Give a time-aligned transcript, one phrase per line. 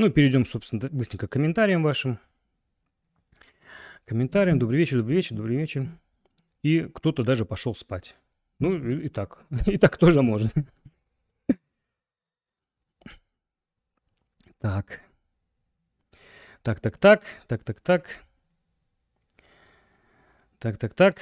[0.00, 2.18] Ну, перейдем, собственно, быстренько к комментариям вашим.
[4.06, 4.58] Комментариям.
[4.58, 5.88] Добрый вечер, добрый вечер, добрый вечер.
[6.62, 8.16] И кто-то даже пошел спать.
[8.60, 9.44] Ну, и, так.
[9.66, 10.48] И так тоже можно.
[14.58, 15.02] Так.
[16.62, 18.24] Так, так, так, так, так, так.
[20.60, 21.18] Так, так, так.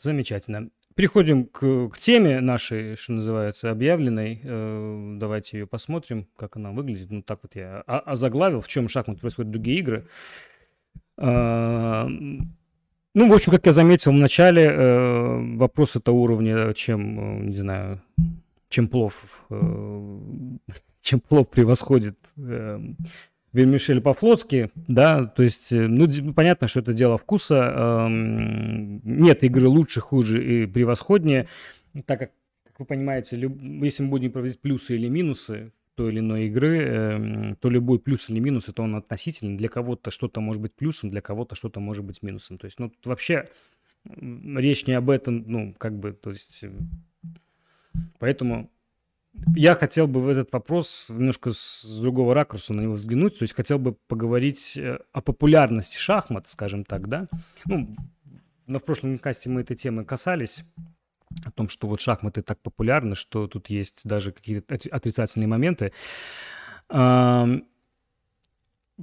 [0.00, 0.70] Замечательно.
[0.94, 4.40] Переходим к, к теме нашей, что называется, объявленной.
[4.44, 7.10] Э, давайте ее посмотрим, как она выглядит.
[7.10, 10.06] Ну, так вот я озаглавил, в чем шахмат происходят другие игры.
[11.18, 17.56] Э, ну, в общем, как я заметил в начале, э, вопрос это уровня, чем, не
[17.56, 18.00] знаю,
[18.68, 19.44] чем плов,
[21.00, 22.16] чем плов превосходит
[23.54, 29.68] э, вермишель по-флотски, да, то есть, э, ну, понятно, что это дело вкуса, нет игры
[29.68, 31.48] лучше, хуже и превосходнее,
[32.06, 32.32] так как,
[32.64, 37.56] как вы понимаете, если мы будем проводить плюсы или минусы той или иной игры, эм,
[37.56, 41.20] то любой плюс или минус, это он относительный, для кого-то что-то может быть плюсом, для
[41.20, 43.48] кого-то что-то может быть минусом, то есть, ну, тут вообще
[44.04, 46.64] речь не об этом, ну, как бы, то есть,
[48.18, 48.70] поэтому
[49.54, 53.38] я хотел бы в этот вопрос немножко с другого ракурса на него взглянуть.
[53.38, 57.28] То есть хотел бы поговорить э, о популярности шахмат, скажем так, да.
[57.66, 57.96] Ну,
[58.66, 60.64] на прошлом касте мы этой темы касались
[61.44, 65.92] о том, что вот шахматы так популярны, что тут есть даже какие-то отрицательные моменты.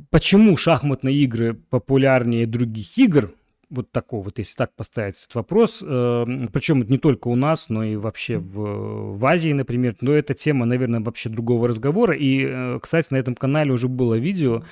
[0.10, 3.34] Почему шахматные игры популярнее других игр?
[3.72, 7.83] Вот такого, вот если так поставить этот вопрос, э, причем не только у нас, но
[7.83, 12.16] и вообще в, в Азии, например, но эта тема, наверное, вообще другого разговора.
[12.16, 14.64] И, э, кстати, на этом канале уже было видео,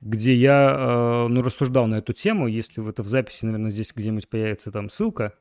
[0.00, 3.92] где я, э, ну, рассуждал на эту тему, если в это в записи, наверное, здесь
[3.94, 5.34] где-нибудь появится там ссылка,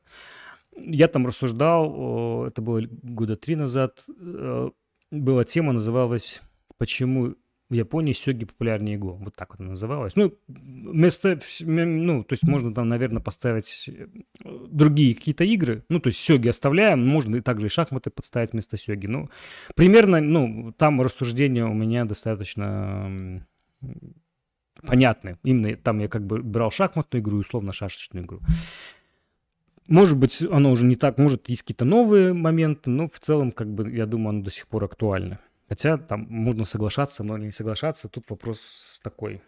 [0.76, 4.70] я там рассуждал, это было года три назад, э,
[5.12, 6.42] была тема, называлась
[6.78, 7.36] «Почему
[7.70, 9.14] в Японии сёги популярнее Го.
[9.14, 10.16] Вот так вот она называлась.
[10.16, 14.08] Ну, вместо, ну, то есть можно там, наверное, поставить э,
[14.70, 15.84] другие какие-то игры.
[15.90, 19.08] Ну, то есть сёги оставляем, можно и также и шахматы подставить вместо сёги.
[19.08, 19.30] Ну,
[19.76, 23.46] примерно, ну, там рассуждения у меня достаточно
[24.84, 25.40] понятны.
[25.44, 28.42] Именно там я как бы брал шахматную игру и условно шашечную игру.
[29.88, 33.72] Может быть, оно уже не так, может, есть какие-то новые моменты, но в целом, как
[33.72, 35.40] бы, я думаю, оно до сих пор актуально.
[35.68, 38.08] Хотя там можно соглашаться, но не соглашаться.
[38.08, 39.42] Тут вопрос такой.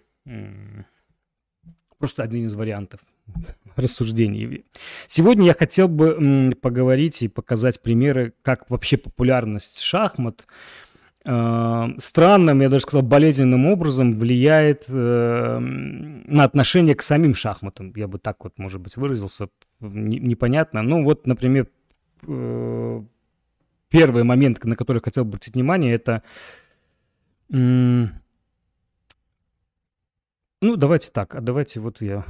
[1.99, 3.01] Просто один из вариантов
[3.75, 4.65] рассуждений.
[5.07, 10.45] Сегодня я хотел бы поговорить и показать примеры, как вообще популярность шахмат
[11.25, 17.91] э, странным, я даже сказал, болезненным образом влияет э, на отношение к самим шахматам.
[17.95, 19.49] Я бы так вот, может быть, выразился
[19.79, 20.83] непонятно.
[20.83, 21.67] Ну вот, например,
[22.27, 23.03] э,
[23.89, 26.23] первый момент, на который хотел бы обратить внимание, это...
[27.49, 28.09] Ну,
[30.75, 32.25] давайте так, а давайте вот я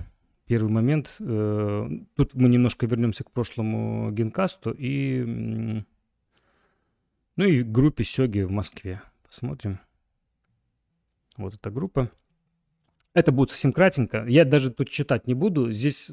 [0.48, 1.16] первый момент.
[1.20, 5.84] Э, тут мы немножко вернемся к прошлому генкасту и...
[7.36, 9.02] Ну и группе Сёги в Москве.
[9.28, 9.80] Посмотрим.
[11.38, 12.10] Вот эта группа.
[13.18, 14.26] Это будет совсем кратенько.
[14.28, 15.72] Я даже тут читать не буду.
[15.72, 16.12] Здесь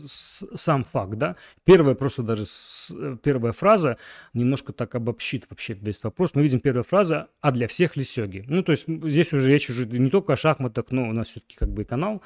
[0.55, 1.37] сам факт, да.
[1.65, 2.47] Первая просто даже
[2.93, 3.99] э, первая фраза
[4.33, 6.31] немножко так обобщит вообще весь вопрос.
[6.33, 9.69] Мы видим первая фраза «А для всех ли сёги?» Ну, то есть здесь уже речь
[9.69, 12.23] уже не только о шахматах, но у нас все-таки как бы и канал,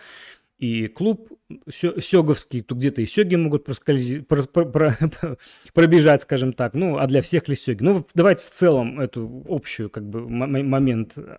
[0.58, 1.28] и клуб
[1.68, 4.96] сёговский, тут где-то и сёги могут проскользить, про, про, про,
[5.74, 6.74] пробежать, скажем так.
[6.74, 7.82] Ну, а для всех ли сёги?
[7.82, 11.38] Ну, давайте в целом эту общую как бы момент э,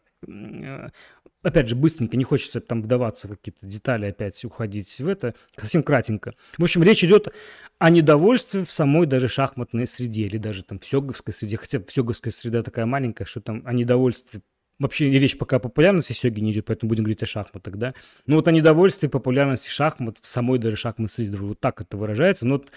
[1.42, 5.84] опять же, быстренько, не хочется там вдаваться в какие-то детали, опять уходить в это, совсем
[5.84, 6.34] кратенько.
[6.58, 7.30] В общем, речь идет
[7.78, 12.32] о недовольстве в самой даже шахматной среде, или даже там в сёговской среде, хотя сёговская
[12.34, 14.42] среда такая маленькая, что там о недовольстве
[14.80, 17.94] Вообще речь пока о популярности сёги не идет, поэтому будем говорить о шахматах, да.
[18.28, 22.48] Ну вот о недовольстве популярности шахмат в самой даже шахматной среде, вот так это выражается.
[22.48, 22.72] Но вот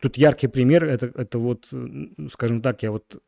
[0.00, 1.68] тут яркий пример, это, это вот,
[2.30, 3.20] скажем так, я вот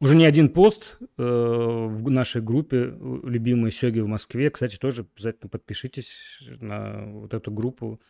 [0.00, 4.50] уже не один пост э, в нашей группе «Любимые сёги в Москве».
[4.50, 8.00] Кстати, тоже обязательно подпишитесь на вот эту группу.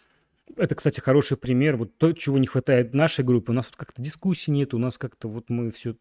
[0.57, 1.77] Это, кстати, хороший пример.
[1.77, 3.53] Вот то, чего не хватает нашей группе.
[3.53, 5.97] У нас вот как-то дискуссий нет, у нас как-то вот мы все...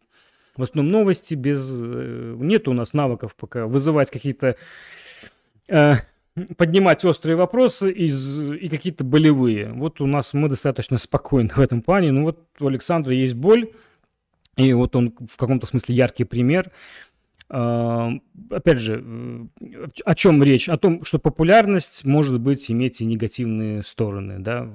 [0.56, 1.68] В основном новости без...
[1.72, 4.56] Э, нет у нас навыков пока вызывать какие-то...
[5.68, 5.96] Э,
[6.56, 9.72] поднимать острые вопросы из, и какие-то болевые.
[9.72, 12.10] Вот у нас мы достаточно спокойны в этом плане.
[12.10, 13.70] Ну вот у Александра есть боль,
[14.56, 16.70] и вот он в каком-то смысле яркий пример.
[17.48, 18.10] А,
[18.50, 19.02] опять же,
[19.60, 20.68] э, о чем речь?
[20.68, 24.68] О том, что популярность может быть иметь и негативные стороны, да.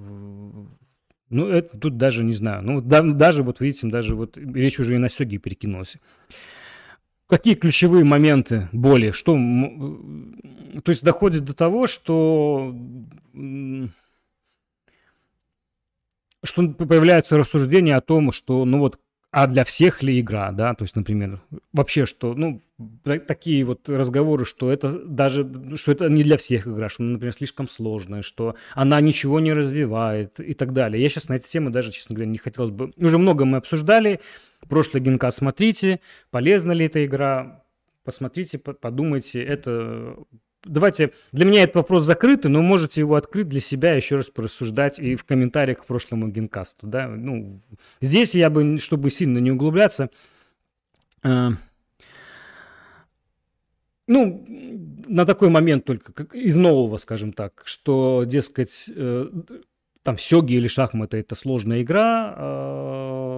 [1.29, 2.63] Ну, это тут даже не знаю.
[2.63, 5.97] Ну, да, даже вот видите, даже вот речь уже и на Сёге перекинулась.
[7.27, 9.11] какие ключевые моменты боли?
[9.11, 9.33] Что,
[10.83, 12.75] то есть доходит до того, что
[16.43, 18.99] что появляется рассуждение о том, что, ну вот,
[19.31, 21.39] а для всех ли игра, да, то есть, например,
[21.71, 22.61] вообще, что, ну,
[23.03, 27.69] такие вот разговоры, что это даже, что это не для всех игра, что, например, слишком
[27.69, 31.01] сложная, что она ничего не развивает и так далее.
[31.01, 32.91] Я сейчас на эти темы даже, честно говоря, не хотелось бы...
[32.97, 34.19] Уже много мы обсуждали,
[34.67, 35.99] прошлый генка смотрите,
[36.31, 37.63] полезна ли эта игра,
[38.03, 40.15] посмотрите, подумайте, это
[40.63, 44.99] давайте, для меня этот вопрос закрытый, но можете его открыть для себя, еще раз порассуждать
[44.99, 47.61] и в комментариях к прошлому генкасту, да, ну,
[48.01, 50.09] здесь я бы, чтобы сильно не углубляться,
[51.23, 51.49] э,
[54.07, 54.45] ну,
[55.07, 59.27] на такой момент только, как из нового, скажем так, что, дескать, э,
[60.03, 63.28] там сёги или шахматы это сложная игра, э,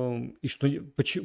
[0.41, 0.67] и что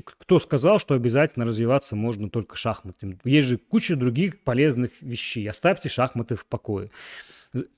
[0.04, 3.18] кто сказал, что обязательно развиваться можно только шахматами?
[3.24, 5.48] Есть же куча других полезных вещей.
[5.48, 6.90] Оставьте шахматы в покое.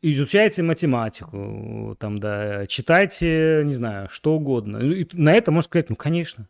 [0.03, 4.79] Изучайте математику, там, да, читайте, не знаю, что угодно.
[4.79, 6.49] И на это можно сказать, ну, конечно.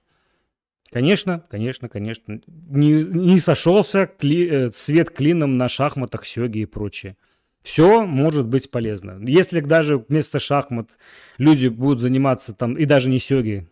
[0.91, 2.41] Конечно, конечно, конечно.
[2.47, 7.17] Не, не сошелся кли, э, цвет клином на шахматах, сёги и прочее.
[7.63, 9.21] Все может быть полезно.
[9.27, 10.91] Если даже вместо шахмат
[11.37, 13.67] люди будут заниматься там, и даже не сёги,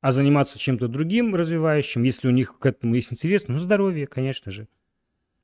[0.00, 4.52] а заниматься чем-то другим развивающим, если у них к этому есть интерес, ну, здоровье, конечно
[4.52, 4.68] же.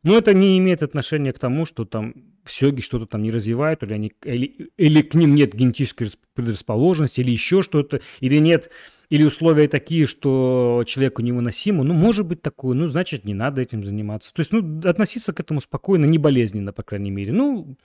[0.02, 2.14] Но это не имеет отношения к тому, что там
[2.46, 7.30] сёги что-то там не развивают, или, они, или, или к ним нет генетической предрасположенности, или
[7.30, 8.70] еще что-то, или нет
[9.10, 13.84] или условия такие, что человеку невыносимо, ну, может быть такое, ну, значит, не надо этим
[13.84, 14.32] заниматься.
[14.34, 17.32] То есть, ну, относиться к этому спокойно, не болезненно, по крайней мере.
[17.32, 17.76] Ну,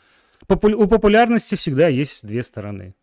[0.48, 2.95] попу- у популярности всегда есть две стороны.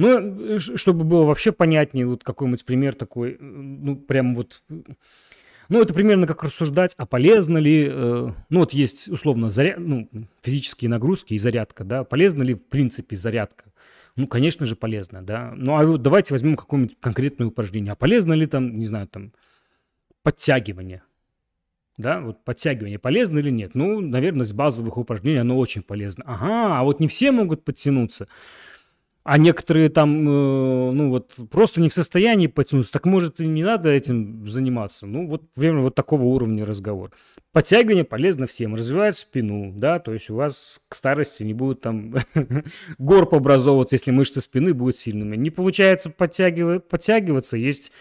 [0.00, 4.62] Ну, чтобы было вообще понятнее, вот какой-нибудь пример такой, ну, прям вот...
[5.68, 10.08] Ну, это примерно как рассуждать, а полезно ли, э, ну, вот есть условно заряд, ну,
[10.42, 13.66] физические нагрузки и зарядка, да, полезна ли в принципе зарядка?
[14.16, 15.52] Ну, конечно же, полезно, да.
[15.54, 17.92] Ну, а вот давайте возьмем какое-нибудь конкретное упражнение.
[17.92, 19.32] А полезно ли там, не знаю, там,
[20.22, 21.02] подтягивание?
[21.98, 23.74] Да, вот подтягивание полезно или нет?
[23.74, 26.24] Ну, наверное, из базовых упражнений оно очень полезно.
[26.26, 28.26] Ага, а вот не все могут подтянуться.
[29.22, 32.92] А некоторые там, э, ну вот, просто не в состоянии потянуться.
[32.92, 35.06] Так может и не надо этим заниматься.
[35.06, 37.10] Ну вот, примерно вот такого уровня разговор.
[37.52, 42.14] Подтягивание полезно всем, развивает спину, да, то есть у вас к старости не будет там
[42.98, 45.36] горб образовываться, если мышцы спины будут сильными.
[45.36, 47.92] Не получается подтягивать, подтягиваться, есть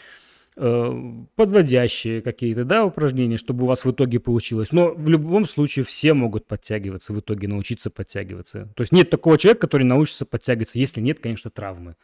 [1.36, 4.72] подводящие какие-то, да, упражнения, чтобы у вас в итоге получилось.
[4.72, 8.68] Но в любом случае все могут подтягиваться, в итоге научиться подтягиваться.
[8.76, 11.96] То есть нет такого человека, который научится подтягиваться, если нет, конечно, травмы.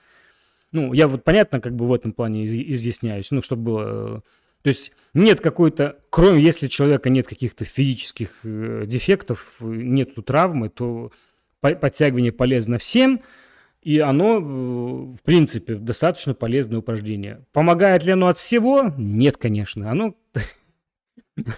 [0.72, 3.84] Ну, я вот понятно как бы в этом плане изъясняюсь, ну, чтобы было...
[4.18, 4.22] Э,
[4.62, 11.12] то есть нет какой-то, кроме если человека нет каких-то физических э, дефектов, нету травмы, то
[11.60, 13.22] подтягивание полезно всем–
[13.86, 17.46] и оно, э, в принципе, достаточно полезное упражнение.
[17.54, 18.92] Помогает ли оно от всего?
[18.98, 19.92] Нет, конечно.
[19.92, 20.16] Оно,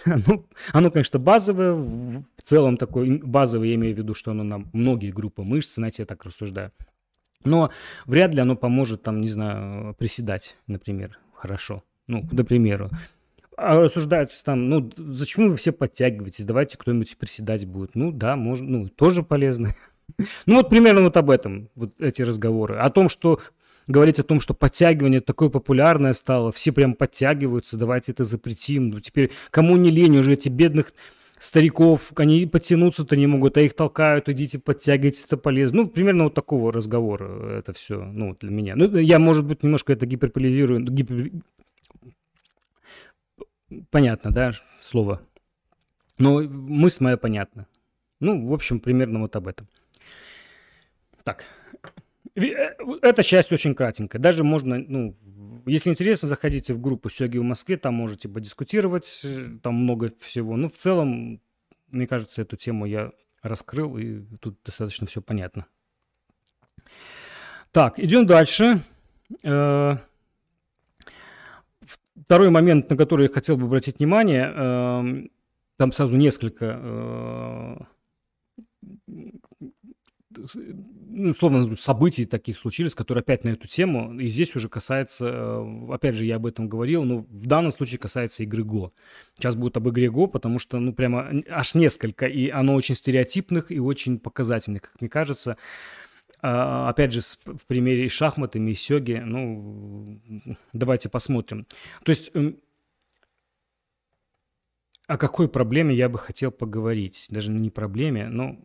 [0.04, 1.74] оно, оно, конечно, базовое.
[1.74, 6.02] В целом такое базовое, я имею в виду, что оно на многие группы мышц, знаете,
[6.02, 6.74] я так рассуждаю.
[7.46, 7.72] Но
[8.06, 11.82] вряд ли оно поможет, там, не знаю, приседать, например, хорошо.
[12.08, 12.90] Ну, к примеру.
[13.56, 17.96] А рассуждается там, ну, зачем вы все подтягиваетесь, давайте кто-нибудь приседать будет.
[17.96, 19.76] Ну, да, можно, ну, тоже полезно.
[20.46, 22.78] Ну вот примерно вот об этом вот эти разговоры.
[22.78, 23.40] О том, что
[23.88, 28.90] говорить о том, что подтягивание такое популярное стало, все прям подтягиваются, давайте это запретим.
[28.90, 30.94] Ну, теперь кому не лень уже эти бедных
[31.40, 35.84] стариков, они подтянуться-то не могут, а их толкают, идите подтягивайте, это полезно.
[35.84, 38.76] Ну, примерно вот такого разговора это все, ну, для меня.
[38.76, 40.84] Ну, я, может быть, немножко это гиперполизирую.
[40.84, 41.32] Гипер...
[43.92, 45.22] Понятно, да, слово?
[46.18, 47.68] Но мысль моя понятна.
[48.20, 49.68] Ну, в общем, примерно вот об этом.
[51.28, 51.44] Так,
[52.36, 52.42] э,
[53.02, 54.22] эта часть очень кратенькая.
[54.22, 55.14] Даже можно, ну,
[55.66, 60.56] если интересно, заходите в группу Сёги в Москве, там можете подискутировать, э, там много всего.
[60.56, 61.42] Ну, в целом,
[61.90, 65.66] мне кажется, эту тему я раскрыл, и тут достаточно все понятно.
[67.74, 68.84] Так, идем дальше.
[69.44, 69.98] Э,
[72.24, 75.30] второй момент, на который я хотел бы обратить внимание,
[75.76, 77.86] там сразу несколько
[81.10, 84.20] ну, условно, событий таких случились, которые опять на эту тему.
[84.20, 88.00] И здесь уже касается, э, опять же, я об этом говорил, но в данном случае
[88.00, 88.94] касается игры Го.
[89.36, 93.72] Сейчас будет об игре Го, потому что, ну, прямо аж несколько, и оно очень стереотипных
[93.72, 95.58] и очень показательных, как мне кажется.
[96.42, 100.22] А, опять же, в примере с шахматами и сёги, ну,
[100.74, 101.66] давайте посмотрим.
[102.04, 102.60] То есть эм,
[105.08, 107.28] о какой проблеме я бы хотел поговорить.
[107.30, 108.58] Даже не проблеме, но...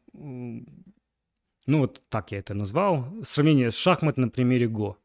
[1.67, 3.07] Ну, вот так я это назвал.
[3.25, 4.99] Сравнение с шахмат на примере Го.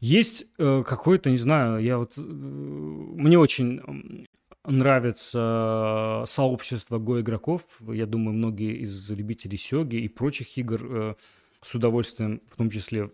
[0.00, 2.12] Есть э, какой-то, не знаю, я вот...
[2.16, 4.26] Э, мне очень
[4.64, 7.62] нравится сообщество Го-игроков.
[7.88, 11.14] Я думаю, многие из любителей Сёги и прочих игр э,
[11.62, 13.10] с удовольствием, в том числе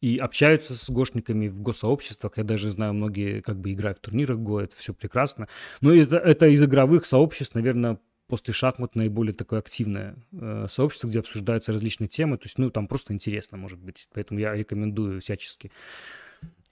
[0.00, 2.36] и общаются с гошниками в госсообществах.
[2.36, 5.48] Я даже знаю, многие как бы играют в турнирах го, это все прекрасно.
[5.80, 7.98] Но это, это из игровых сообществ, наверное,
[8.28, 12.36] после шахмат наиболее такое активное э, сообщество, где обсуждаются различные темы.
[12.36, 14.08] То есть, ну, там просто интересно, может быть.
[14.12, 15.72] Поэтому я рекомендую всячески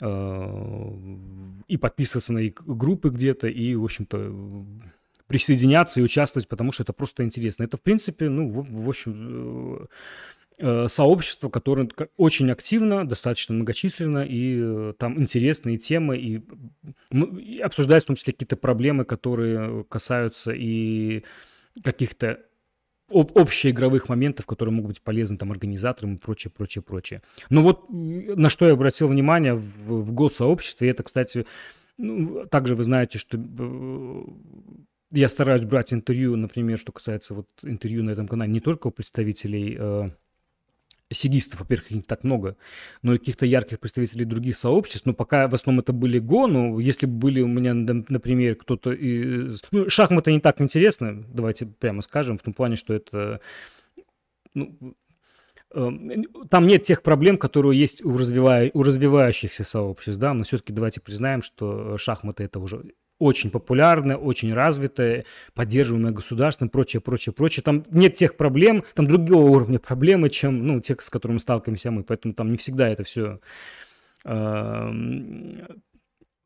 [0.00, 0.90] э,
[1.66, 4.66] и подписываться на их группы где-то, и, в общем-то,
[5.26, 7.64] присоединяться и участвовать, потому что это просто интересно.
[7.64, 9.86] Это, в принципе, ну, в, в общем, э,
[10.88, 16.42] сообщество, которое очень активно, достаточно многочисленно, и э, там интересные темы, и,
[17.12, 21.24] и обсуждаются в том числе какие-то проблемы, которые касаются и
[21.84, 22.40] каких-то
[23.10, 27.22] об, общеигровых моментов, которые могут быть полезны там организаторам и прочее, прочее, прочее.
[27.50, 31.46] Но вот на что я обратил внимание в, в госсообществе, это, кстати,
[31.98, 34.22] ну, также вы знаете, что э,
[35.12, 38.90] я стараюсь брать интервью, например, что касается вот интервью на этом канале, не только у
[38.90, 39.76] представителей
[41.12, 42.56] сигистов, во-первых, их не так много,
[43.02, 45.06] но и каких-то ярких представителей других сообществ.
[45.06, 48.92] Но пока в основном это были Го, но если бы были у меня, например, кто-то
[48.92, 49.62] из...
[49.70, 53.40] Ну, шахматы не так интересны, давайте прямо скажем, в том плане, что это...
[54.54, 54.96] Ну,
[55.72, 55.90] э,
[56.50, 61.00] там нет тех проблем, которые есть у, развивая, у развивающихся сообществ, да, но все-таки давайте
[61.00, 62.82] признаем, что шахматы это уже
[63.18, 67.62] очень популярная, очень развитая, поддерживаемая государством, прочее, прочее, прочее.
[67.62, 72.02] Там нет тех проблем, там другого уровня проблемы, чем, ну, те, с которыми сталкиваемся мы.
[72.04, 73.40] Поэтому там не всегда это все,
[74.24, 74.90] э,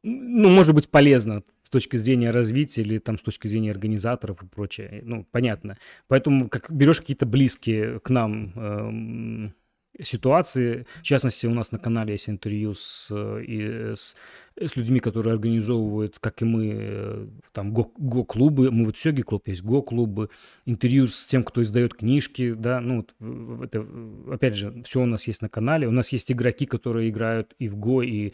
[0.02, 4.46] ну, может быть полезно с точки зрения развития или там с точки зрения организаторов и
[4.46, 5.02] прочее.
[5.04, 5.76] Ну, понятно.
[6.08, 9.50] Поэтому как берешь какие-то близкие к нам э,
[10.02, 10.86] ситуации.
[11.00, 14.14] В частности, у нас на канале есть интервью с, э, и с,
[14.56, 18.70] с людьми, которые организовывают, как и мы, э, там, го-клубы.
[18.70, 20.30] Мы вот Сёги клуб есть, го-клубы.
[20.66, 23.06] Интервью с тем, кто издает книжки, да, ну,
[23.62, 23.86] это,
[24.30, 25.88] опять же, все у нас есть на канале.
[25.88, 28.32] У нас есть игроки, которые играют и в го, и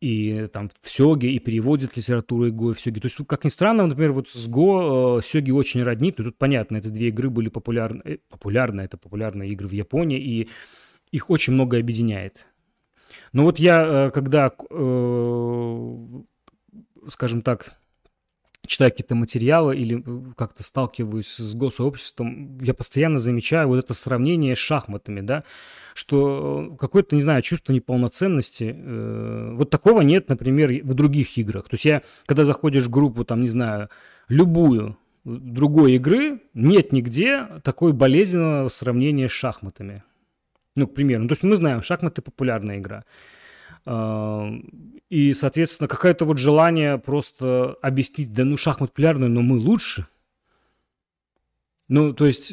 [0.00, 3.00] и там в Сёге, и переводит литературу и Го, и в Сёге.
[3.00, 6.36] То есть, как ни странно, например, вот с Го э, Сёги очень роднит, но тут
[6.36, 10.48] понятно, эти две игры были популярны, э, популярны, это популярные игры в Японии, и
[11.12, 12.46] их очень много объединяет.
[13.32, 16.06] Но вот я, э, когда, э,
[17.08, 17.78] скажем так,
[18.66, 24.54] читаю какие-то материалы или э, как-то сталкиваюсь с госообществом, я постоянно замечаю вот это сравнение
[24.54, 25.44] с шахматами, да,
[25.94, 31.68] что какое-то, не знаю, чувство неполноценности, э, вот такого нет, например, в других играх.
[31.68, 33.88] То есть я, когда заходишь в группу, там, не знаю,
[34.28, 40.04] любую другой игры, нет нигде такой болезненного сравнения с шахматами.
[40.76, 41.22] Ну, к примеру.
[41.22, 43.04] Ну, то есть мы знаем, шахматы популярная игра.
[43.86, 50.06] И, соответственно, какое-то вот желание просто объяснить, да ну шахмат популярный, но мы лучше.
[51.88, 52.52] Ну, то есть,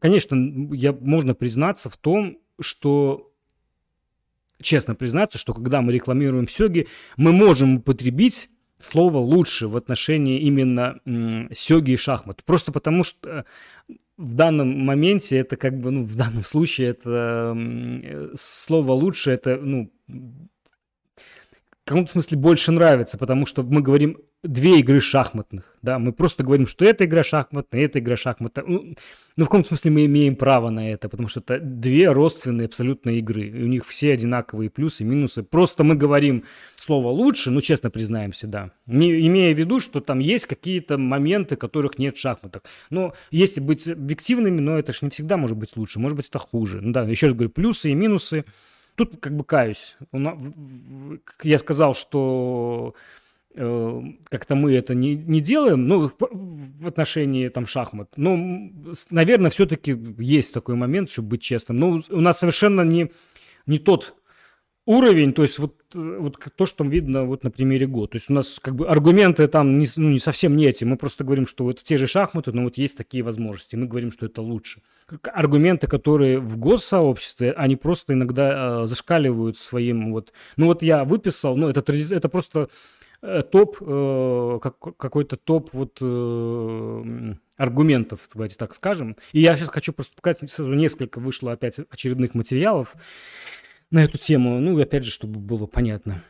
[0.00, 3.30] конечно, я, можно признаться в том, что
[4.62, 8.48] честно признаться, что когда мы рекламируем сёги, мы можем употребить
[8.78, 10.98] слово лучше в отношении именно
[11.52, 12.42] сёги и шахмат.
[12.44, 13.44] Просто потому что
[14.22, 17.56] в данном моменте это как бы, ну, в данном случае это
[18.34, 25.00] слово лучше, это, ну, в каком-то смысле больше нравится, потому что мы говорим две игры
[25.00, 28.64] шахматных, да, мы просто говорим, что эта игра шахматная, эта игра шахматная.
[28.66, 28.94] Ну,
[29.36, 33.10] ну, в каком-то смысле мы имеем право на это, потому что это две родственные абсолютно
[33.10, 35.42] игры, и у них все одинаковые плюсы, минусы.
[35.42, 36.44] Просто мы говорим
[36.74, 41.56] слово лучше, ну, честно признаемся, да, не имея в виду, что там есть какие-то моменты,
[41.56, 42.62] которых нет в шахматах.
[42.90, 46.38] Но если быть объективными, но это же не всегда может быть лучше, может быть это
[46.38, 46.80] хуже.
[46.80, 48.44] Ну да, еще раз говорю, плюсы и минусы–
[48.94, 49.96] Тут как бы каюсь.
[51.42, 52.94] Я сказал, что
[53.54, 58.10] как-то мы это не, не делаем, ну, в отношении там шахмат.
[58.16, 58.36] Но,
[59.10, 61.78] наверное, все-таки есть такой момент, чтобы быть честным.
[61.78, 63.10] Но у нас совершенно не,
[63.66, 64.14] не тот
[64.84, 68.08] уровень, то есть вот, вот то, что видно вот на примере ГО.
[68.08, 70.84] То есть у нас как бы аргументы там не, ну, не совсем не эти.
[70.84, 73.76] Мы просто говорим, что вот те же шахматы, но вот есть такие возможности.
[73.76, 74.82] Мы говорим, что это лучше.
[75.22, 80.32] Аргументы, которые в госсообществе, они просто иногда э, зашкаливают своим вот...
[80.56, 82.66] Ну вот я выписал, ну это, это просто э,
[83.22, 89.16] топ, э, как, какой-то топ вот э, аргументов, давайте так скажем.
[89.32, 92.96] И я сейчас хочу просто показать, сразу несколько вышло опять очередных материалов
[93.90, 96.24] на эту тему, ну, опять же, чтобы было понятно.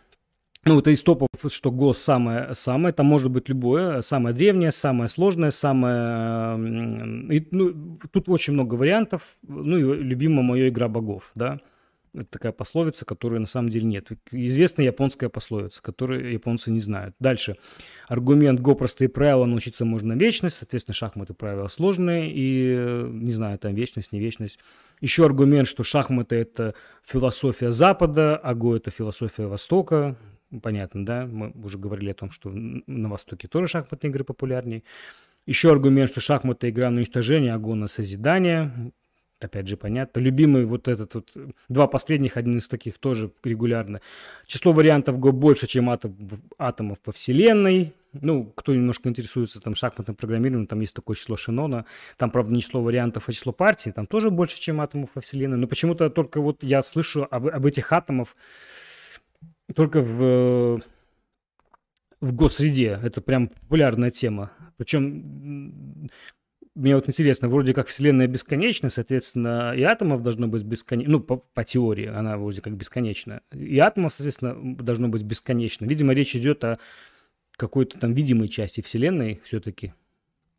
[0.64, 5.08] ну, это из топов, что ГОС самое, самое, там может быть любое, самое древнее, самое
[5.08, 6.58] сложное, самое...
[7.34, 11.60] И, ну, тут очень много вариантов, ну, и любимая моя игра богов, да.
[12.14, 14.08] Это такая пословица, которой на самом деле нет.
[14.30, 17.14] Известная японская пословица, которую японцы не знают.
[17.18, 17.56] Дальше.
[18.06, 20.56] Аргумент «Го простые правила, научиться можно вечность».
[20.56, 22.30] Соответственно, шахматы правила сложные.
[22.30, 24.58] И, не знаю, там вечность, не вечность.
[25.00, 30.16] Еще аргумент, что шахматы– это философия Запада, а Го– это философия Востока.
[30.62, 31.26] Понятно, да?
[31.26, 34.82] Мы уже говорили о том, что на Востоке тоже шахматные игры популярнее.
[35.46, 38.92] Еще аргумент, что шахматы– игра на уничтожение, а Го– на созидание
[39.44, 40.20] опять же, понятно.
[40.20, 41.36] Любимый вот этот вот,
[41.68, 44.00] два последних, один из таких тоже регулярно.
[44.46, 46.16] Число вариантов Go больше, чем атом,
[46.58, 47.92] атомов по Вселенной.
[48.12, 51.86] Ну, кто немножко интересуется там шахматным программированием, там есть такое число Шенона.
[52.18, 53.92] Там, правда, не число вариантов, а число партий.
[53.92, 55.56] Там тоже больше, чем атомов по Вселенной.
[55.56, 58.36] Но почему-то только вот я слышу об, об этих атомов
[59.74, 60.80] только в
[62.22, 62.98] в госсреде.
[63.02, 64.52] Это прям популярная тема.
[64.78, 66.08] Причем
[66.74, 71.36] мне вот интересно, вроде как Вселенная бесконечна, соответственно, и атомов должно быть бесконечно, ну, по,
[71.36, 75.84] по теории она вроде как бесконечна, и атомов, соответственно, должно быть бесконечно.
[75.84, 76.78] Видимо, речь идет о
[77.56, 79.92] какой-то там видимой части Вселенной все-таки.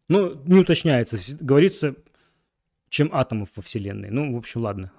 [0.07, 1.95] Ну, не уточняется, говорится,
[2.89, 4.11] чем атомов во Вселенной.
[4.11, 4.91] Ну, в общем, ладно.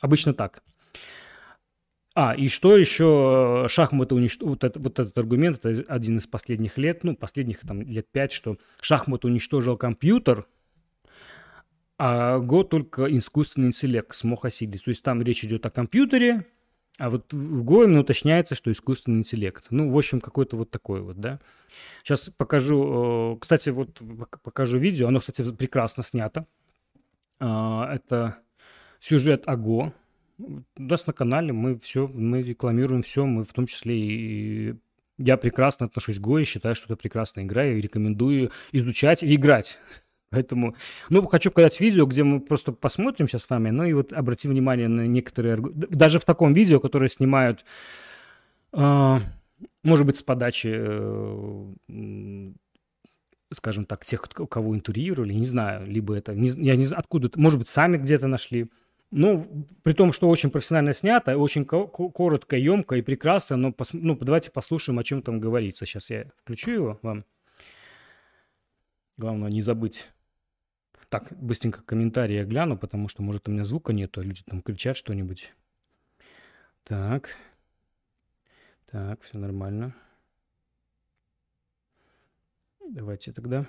[0.00, 0.64] Обычно так.
[2.14, 6.76] А, и что еще шахматы уничтожили, вот, это, вот этот аргумент, это один из последних
[6.76, 10.46] лет, ну, последних там лет пять, что шахмат уничтожил компьютер,
[11.98, 14.84] а Го только искусственный интеллект смог осилить.
[14.84, 16.46] То есть там речь идет о компьютере,
[16.98, 19.66] а вот в Go именно уточняется, что искусственный интеллект.
[19.70, 21.38] Ну, в общем, какой-то вот такой вот, да.
[22.02, 24.02] Сейчас покажу, э, кстати, вот
[24.42, 26.46] покажу видео, оно, кстати, прекрасно снято.
[27.38, 28.38] А, это
[28.98, 29.92] сюжет о Go,
[30.38, 34.74] у нас на канале мы все, мы рекламируем все, мы в том числе и
[35.18, 39.34] я прекрасно отношусь к Go и считаю, что это прекрасная игра, и рекомендую изучать и
[39.34, 39.78] играть.
[40.30, 40.76] Поэтому,
[41.08, 44.50] ну, хочу показать видео, где мы просто посмотрим сейчас с вами, ну и вот обратим
[44.50, 45.56] внимание на некоторые...
[45.56, 47.64] Даже в таком видео, которое снимают,
[48.72, 49.16] э,
[49.82, 52.52] может быть, с подачи, э,
[53.52, 57.58] скажем так, тех, кого интервьюировали, не знаю, либо это, не, я не знаю, откуда, может
[57.58, 58.70] быть, сами где-то нашли,
[59.10, 64.16] ну, при том, что очень профессионально снято, очень коротко, емко и прекрасно, но пос, ну,
[64.16, 65.86] давайте послушаем, о чем там говорится.
[65.86, 67.24] Сейчас я включу его вам.
[69.16, 70.08] Главное не забыть.
[71.08, 74.60] Так, быстренько комментарии я гляну, потому что, может, у меня звука нету, а люди там
[74.60, 75.54] кричат что-нибудь.
[76.84, 77.30] Так.
[78.90, 79.94] Так, все нормально.
[82.90, 83.66] Давайте тогда.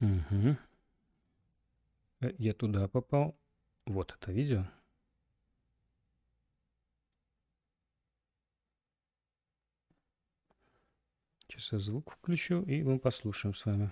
[0.00, 0.56] Угу.
[2.38, 3.38] Я туда попал.
[3.86, 4.66] Вот это видео.
[11.48, 13.90] Сейчас я звук включу, и мы послушаем с вами.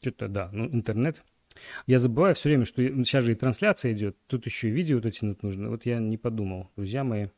[0.00, 1.22] Что-то, да, ну, интернет
[1.86, 5.42] я забываю все время, что сейчас же и трансляция идет, тут еще и видео дотянуть
[5.42, 5.70] нужно.
[5.70, 7.28] Вот я не подумал, друзья мои.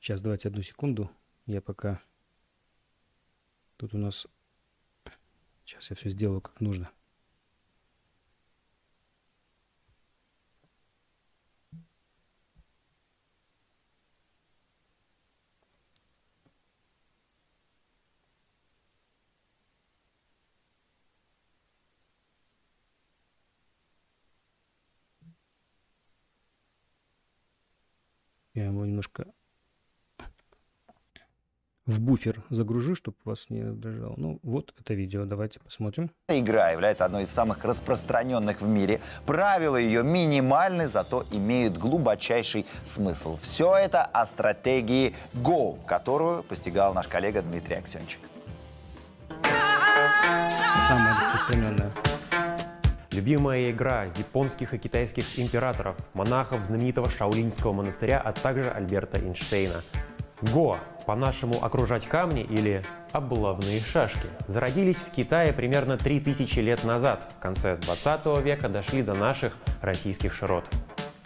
[0.00, 1.10] Сейчас давайте одну секунду.
[1.46, 2.00] Я пока...
[3.76, 4.26] Тут у нас...
[5.64, 6.90] Сейчас я все сделаю как нужно.
[28.56, 29.34] Я его немножко
[31.86, 34.14] в буфер загружу, чтобы вас не дрожало.
[34.16, 36.10] Ну, вот это видео, давайте посмотрим.
[36.28, 39.00] Игра является одной из самых распространенных в мире.
[39.24, 43.38] Правила ее минимальны, зато имеют глубочайший смысл.
[43.40, 48.20] Все это о стратегии Go, которую постигал наш коллега Дмитрий Аксенчик.
[50.88, 51.92] Самая распространенная.
[53.12, 59.80] Любимая игра японских и китайских императоров, монахов знаменитого Шаолинского монастыря, а также Альберта Эйнштейна.
[60.42, 67.26] Го, по-нашему окружать камни или облавные шашки, зародились в Китае примерно 3000 лет назад.
[67.38, 70.66] В конце 20 века дошли до наших российских широт.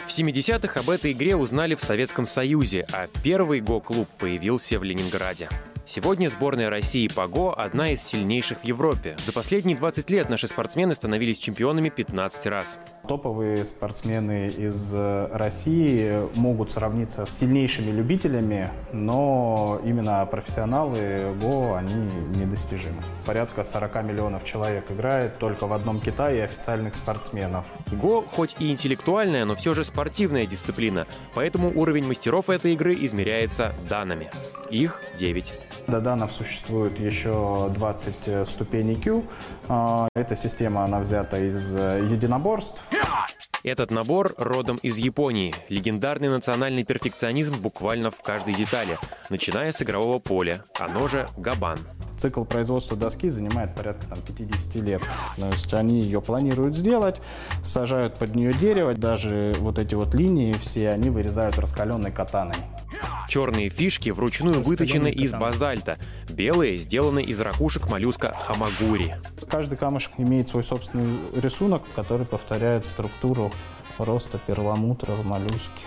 [0.07, 5.49] В 70-х об этой игре узнали в Советском Союзе, а первый Го-клуб появился в Ленинграде.
[5.87, 9.17] Сегодня сборная России по ГО одна из сильнейших в Европе.
[9.25, 12.79] За последние 20 лет наши спортсмены становились чемпионами 15 раз.
[13.09, 21.95] Топовые спортсмены из э, России могут сравниться с сильнейшими любителями, но именно профессионалы ГО, они
[22.37, 23.03] недостижимы.
[23.27, 27.67] Порядка 40 миллионов человек играет только в одном Китае официальных спортсменов.
[27.91, 33.73] ГО хоть и интеллектуальная, но все же спортивная дисциплина, поэтому уровень мастеров этой игры измеряется
[33.89, 34.31] данными.
[34.71, 35.53] Их 9.
[35.87, 39.25] До данных существует еще 20 э, ступеней Q.
[39.69, 42.79] А, эта система, она взята из э, единоборств.
[43.63, 45.55] Этот набор родом из Японии.
[45.69, 51.79] Легендарный национальный перфекционизм буквально в каждой детали, начиная с игрового поля, оно же габан.
[52.17, 55.03] Цикл производства доски занимает порядка там, 50 лет.
[55.37, 57.21] То есть они ее планируют сделать,
[57.63, 62.57] сажают под нее дерево, даже вот эти вот линии все они вырезают раскаленной катаной.
[63.29, 69.17] Черные фишки вручную выточены из базальта, белые сделаны из ракушек моллюска хамагури.
[69.49, 73.53] Каждый камушек имеет свой собственный рисунок, который повторяет структуру
[73.99, 75.85] роста перламутра в моллюске.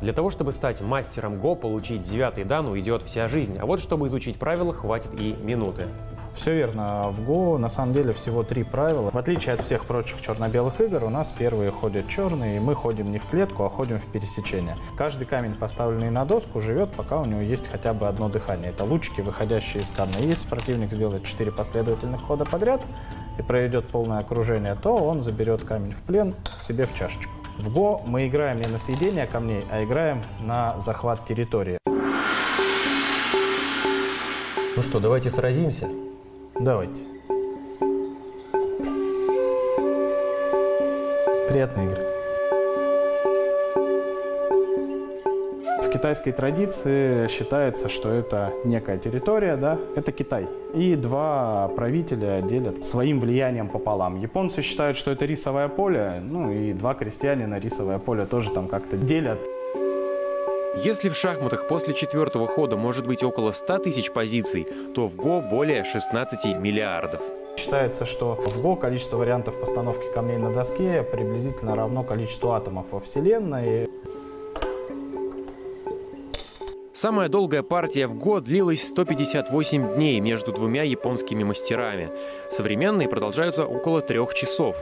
[0.00, 4.06] Для того, чтобы стать мастером Го, получить девятый дан уйдет вся жизнь, а вот чтобы
[4.08, 5.88] изучить правила, хватит и минуты.
[6.34, 7.10] Все верно.
[7.10, 9.10] В Go на самом деле всего три правила.
[9.10, 13.12] В отличие от всех прочих черно-белых игр, у нас первые ходят черные, и мы ходим
[13.12, 14.76] не в клетку, а ходим в пересечение.
[14.96, 18.70] Каждый камень, поставленный на доску, живет, пока у него есть хотя бы одно дыхание.
[18.70, 20.18] Это лучики, выходящие из камня.
[20.18, 22.82] Если противник сделает четыре последовательных хода подряд
[23.38, 27.32] и проведет полное окружение, то он заберет камень в плен себе в чашечку.
[27.58, 31.78] В Го мы играем не на съедение камней, а играем на захват территории.
[34.76, 35.88] Ну что, давайте сразимся.
[36.60, 37.02] Давайте.
[41.48, 42.02] Приятной игры.
[45.82, 50.48] В китайской традиции считается, что это некая территория, да, это Китай.
[50.74, 54.20] И два правителя делят своим влиянием пополам.
[54.20, 58.96] Японцы считают, что это рисовое поле, ну и два крестьянина рисовое поле тоже там как-то
[58.96, 59.40] делят.
[60.76, 65.40] Если в шахматах после четвертого хода может быть около 100 тысяч позиций, то в Го
[65.40, 67.20] более 16 миллиардов.
[67.56, 73.00] Считается, что в Го количество вариантов постановки камней на доске приблизительно равно количеству атомов во
[73.00, 73.88] Вселенной.
[76.92, 82.10] Самая долгая партия в год длилась 158 дней между двумя японскими мастерами.
[82.50, 84.76] Современные продолжаются около трех часов.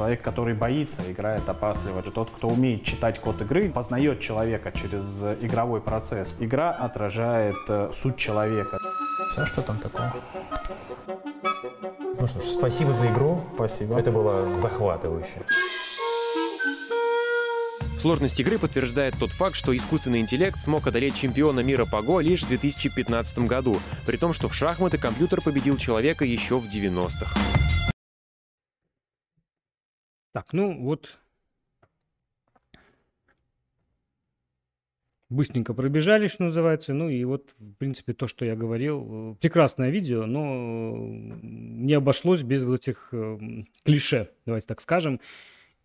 [0.00, 2.00] Человек, который боится, играет опасливо.
[2.00, 5.04] Тот, кто умеет читать код игры, познает человека через
[5.42, 6.34] игровой процесс.
[6.38, 8.78] Игра отражает э, суть человека.
[9.30, 10.10] Все, что там такое?
[12.18, 13.42] Ну что ж, спасибо за игру.
[13.56, 14.00] Спасибо.
[14.00, 15.42] Это было захватывающе.
[18.00, 22.44] Сложность игры подтверждает тот факт, что искусственный интеллект смог одолеть чемпиона мира по ГО лишь
[22.44, 27.89] в 2015 году, при том, что в шахматы компьютер победил человека еще в 90-х.
[30.32, 31.20] Так, ну вот
[35.30, 36.92] быстренько пробежали, что называется.
[36.92, 39.36] Ну и вот, в принципе, то, что я говорил.
[39.40, 40.94] Прекрасное видео, но
[41.42, 43.38] не обошлось без вот этих э,
[43.84, 45.20] клише, давайте так скажем,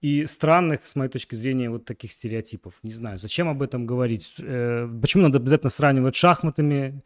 [0.02, 2.74] и странных, с моей точки зрения, вот таких стереотипов.
[2.84, 4.36] Не знаю, зачем об этом говорить.
[4.40, 7.02] Э, почему надо обязательно сравнивать с шахматами?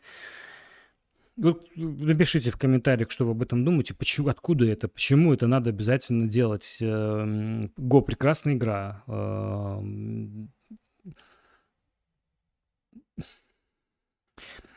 [1.42, 5.70] Вот напишите в комментариях, что вы об этом думаете, почему, откуда это, почему это надо
[5.70, 6.78] обязательно делать.
[6.82, 9.04] Эм, Го прекрасная игра.
[9.08, 10.52] Эм,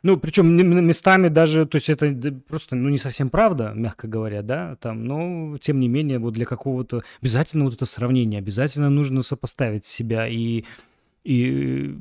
[0.05, 0.55] ну, причем
[0.87, 2.13] местами даже, то есть это
[2.49, 6.45] просто, ну, не совсем правда, мягко говоря, да, там, но, тем не менее, вот для
[6.45, 10.65] какого-то, обязательно вот это сравнение, обязательно нужно сопоставить себя и,
[11.25, 11.97] и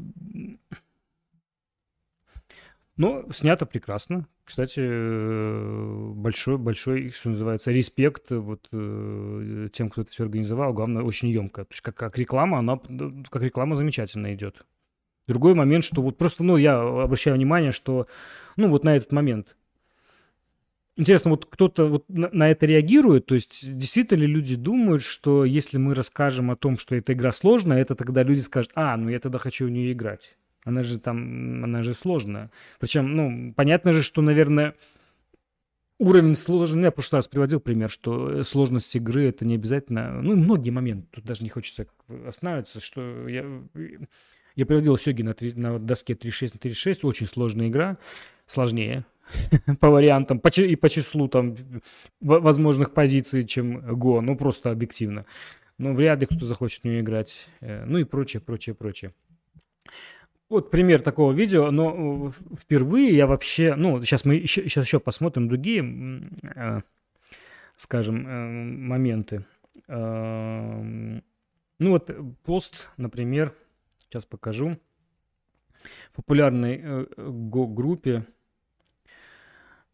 [3.02, 4.28] но снято прекрасно.
[4.46, 10.72] Кстати, э, большой, большой, что называется, респект вот э, тем, кто это все организовал.
[10.72, 11.66] Главное, очень емко.
[11.66, 12.80] То есть как, как реклама, она
[13.32, 14.68] как реклама замечательно идет.
[15.28, 18.06] Другой момент, что вот просто, ну, я обращаю внимание, что,
[18.56, 19.58] ну, вот на этот момент.
[20.96, 23.26] Интересно, вот кто-то вот на, на это реагирует?
[23.26, 27.32] То есть действительно ли люди думают, что если мы расскажем о том, что эта игра
[27.32, 30.38] сложная, это тогда люди скажут, а, ну я тогда хочу в нее играть.
[30.64, 32.52] Она же там, она же сложная.
[32.80, 34.76] Причем, ну, понятно же, что, наверное,
[35.98, 36.84] уровень сложности...
[36.84, 40.22] Я в прошлый раз приводил пример, что сложность игры это не обязательно...
[40.22, 41.88] Ну, многие моменты, тут даже не хочется
[42.28, 43.46] останавливаться, что я...
[44.56, 47.98] Я приводил Сёги на, 3, на доске 3.6 на 3.6, очень сложная игра,
[48.48, 49.06] сложнее
[49.80, 51.56] по вариантам по, и по числу там
[52.20, 55.26] возможных позиций, чем Го, ну просто объективно.
[55.78, 59.14] Но вряд ли кто захочет в нее играть, э, ну и прочее, прочее, прочее.
[60.52, 65.00] Вот пример такого видео, но э, впервые я вообще, ну, сейчас мы еще, сейчас еще
[65.00, 66.82] посмотрим другие, э,
[67.78, 69.46] скажем, э, моменты.
[69.88, 71.22] Э,
[71.80, 72.12] ну вот
[72.44, 73.56] пост, например,
[73.96, 74.78] сейчас покажу,
[76.12, 78.26] в популярной э, го-группе,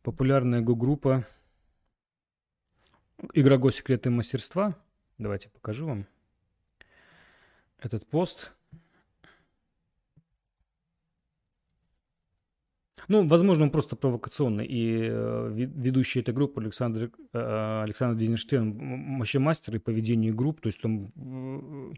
[0.02, 1.28] популярная го-группа
[3.34, 4.76] Игра Го секреты мастерства.
[5.20, 6.08] Давайте покажу вам
[7.78, 8.57] этот пост.
[13.08, 14.66] Ну, возможно, он просто провокационный.
[14.66, 20.60] И э, ведущий этой группы Александр, э, Александр Денерштейн вообще мастер и поведения групп.
[20.60, 21.94] То есть он э,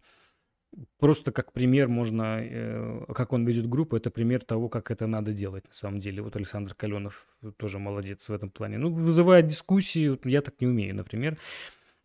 [1.00, 5.68] просто как пример можно, как он ведет группу, это пример того, как это надо делать
[5.68, 6.22] на самом деле.
[6.22, 8.78] Вот Александр Каленов тоже молодец в этом плане.
[8.78, 11.40] Ну, вызывает дискуссии, я так не умею, например.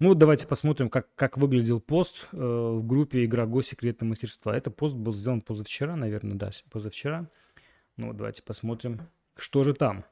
[0.00, 3.62] Ну, давайте посмотрим, как, как выглядел пост в группе «Игра Го.
[3.62, 4.56] Секретное мастерства».
[4.56, 7.28] Это пост был сделан позавчера, наверное, да, позавчера.
[7.96, 9.00] Ну, давайте посмотрим,
[9.36, 10.04] что же там.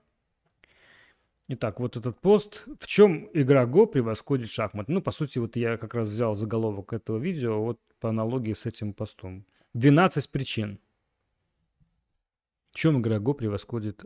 [1.49, 2.65] Итак, вот этот пост.
[2.79, 4.89] В чем игра Го превосходит шахмат?
[4.89, 8.67] Ну, по сути, вот я как раз взял заголовок этого видео вот по аналогии с
[8.67, 9.45] этим постом.
[9.75, 10.79] 12 причин.
[12.71, 14.05] В чем игра Го превосходит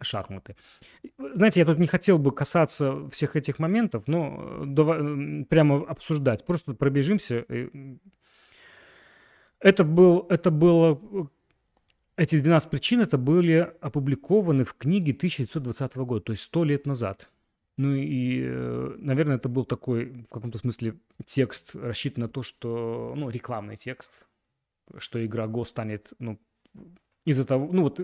[0.00, 0.56] шахматы.
[1.18, 6.46] Знаете, я тут не хотел бы касаться всех этих моментов, но давай, прямо обсуждать.
[6.46, 7.44] Просто пробежимся.
[9.58, 11.28] Это, был, это было
[12.20, 17.30] эти 12 причин это были опубликованы в книге 1920 года, то есть 100 лет назад.
[17.78, 23.14] Ну и, э, наверное, это был такой, в каком-то смысле, текст, рассчитан на то, что,
[23.16, 24.28] ну, рекламный текст,
[24.98, 26.38] что игра Го станет, ну,
[27.24, 28.00] из-за того, ну вот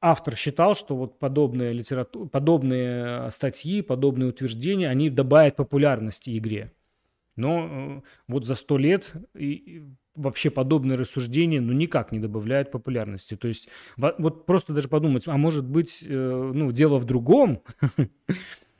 [0.00, 6.72] автор считал, что вот подобные литература, подобные статьи, подобные утверждения, они добавят популярности игре.
[7.34, 9.82] Но э, вот за сто лет и,
[10.18, 13.36] вообще подобные рассуждения ну никак не добавляют популярности.
[13.36, 17.62] То есть вот просто даже подумать, а может быть, э, ну, дело в другом?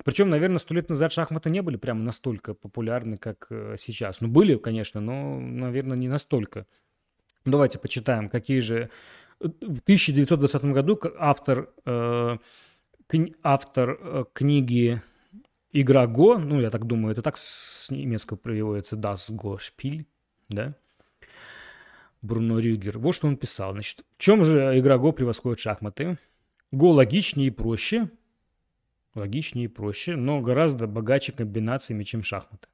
[0.05, 4.21] Причем, наверное, сто лет назад шахматы не были прямо настолько популярны, как э, сейчас.
[4.21, 6.67] Ну, были, конечно, но, наверное, не настолько.
[7.45, 8.91] Давайте почитаем, какие же...
[9.41, 12.39] В 1920 году автор, э,
[13.43, 15.01] автор э, книги
[15.73, 20.07] игра Го, ну, я так думаю, это так с немецкого переводится Das Go Spiel,
[20.49, 20.75] да?
[22.23, 22.99] Бруно Рюгер.
[22.99, 23.73] Вот что он писал.
[23.73, 26.19] Значит, в чем же игра Го превосходит шахматы?
[26.73, 28.11] Го логичнее и проще,
[29.15, 32.69] логичнее и проще, но гораздо богаче комбинациями, чем шахматы.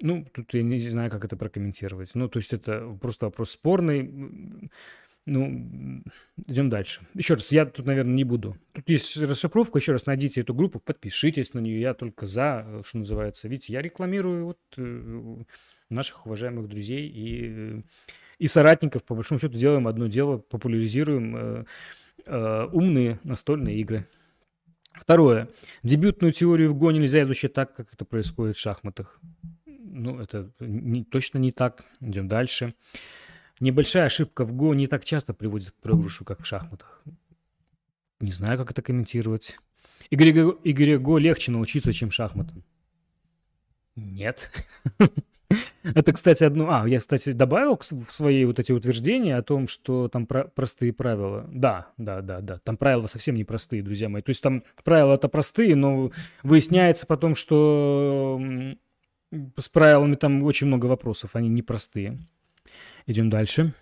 [0.00, 2.14] Ну, тут я не знаю, как это прокомментировать.
[2.14, 4.70] Ну, то есть это просто вопрос спорный.
[5.24, 6.02] Ну,
[6.46, 7.06] идем дальше.
[7.14, 8.56] Еще раз, я тут, наверное, не буду.
[8.72, 9.78] Тут есть расшифровка.
[9.78, 11.80] Еще раз найдите эту группу, подпишитесь на нее.
[11.80, 13.48] Я только за, что называется.
[13.48, 15.36] Видите, я рекламирую вот э,
[15.88, 17.82] наших уважаемых друзей и,
[18.38, 19.04] и соратников.
[19.04, 21.64] По большому счету делаем одно дело, популяризируем э,
[22.26, 24.06] э, умные настольные игры.
[24.92, 25.48] Второе.
[25.82, 29.20] Дебютную теорию в Го нельзя изучить так, как это происходит в шахматах.
[29.66, 31.84] Ну, это не, точно не так.
[32.00, 32.74] Идем дальше.
[33.60, 37.02] Небольшая ошибка в Го не так часто приводит к проигрышу, как в шахматах.
[38.20, 39.58] Не знаю, как это комментировать.
[40.10, 40.30] Игре,
[40.64, 42.64] игре Го легче научиться, чем шахматам.
[43.94, 44.50] Нет.
[45.94, 46.68] Это, кстати, одно...
[46.70, 50.92] А, я, кстати, добавил в свои вот эти утверждения о том, что там про простые
[50.92, 51.48] правила.
[51.52, 52.58] Да, да, да, да.
[52.58, 54.22] Там правила совсем не простые, друзья мои.
[54.22, 56.10] То есть там правила это простые, но
[56.42, 58.40] выясняется потом, что
[59.56, 62.18] с правилами там очень много вопросов, они непростые.
[63.06, 63.74] Идем дальше.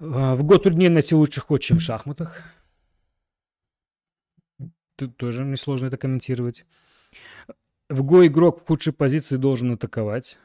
[0.00, 2.42] А, в год труднее найти лучший ход, в шахматах.
[4.96, 6.66] Тут тоже несложно это комментировать.
[7.88, 10.38] В Го игрок в худшей позиции должен атаковать.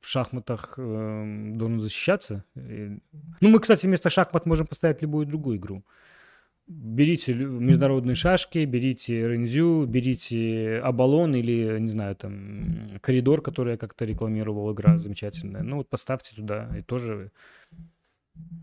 [0.00, 2.44] В шахматах э, должен защищаться.
[2.54, 3.00] Ну,
[3.48, 5.84] мы, кстати, вместо шахмат можем поставить любую другую игру.
[6.66, 14.04] Берите международные шашки, берите рензю, берите Абалон или, не знаю, там, коридор, который я как-то
[14.04, 15.62] рекламировал, игра замечательная.
[15.62, 17.30] Ну, вот поставьте туда и тоже...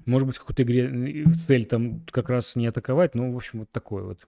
[0.06, 3.72] Может быть, в какой-то игре цель там как раз не атаковать, но, в общем, вот
[3.72, 4.28] такой вот.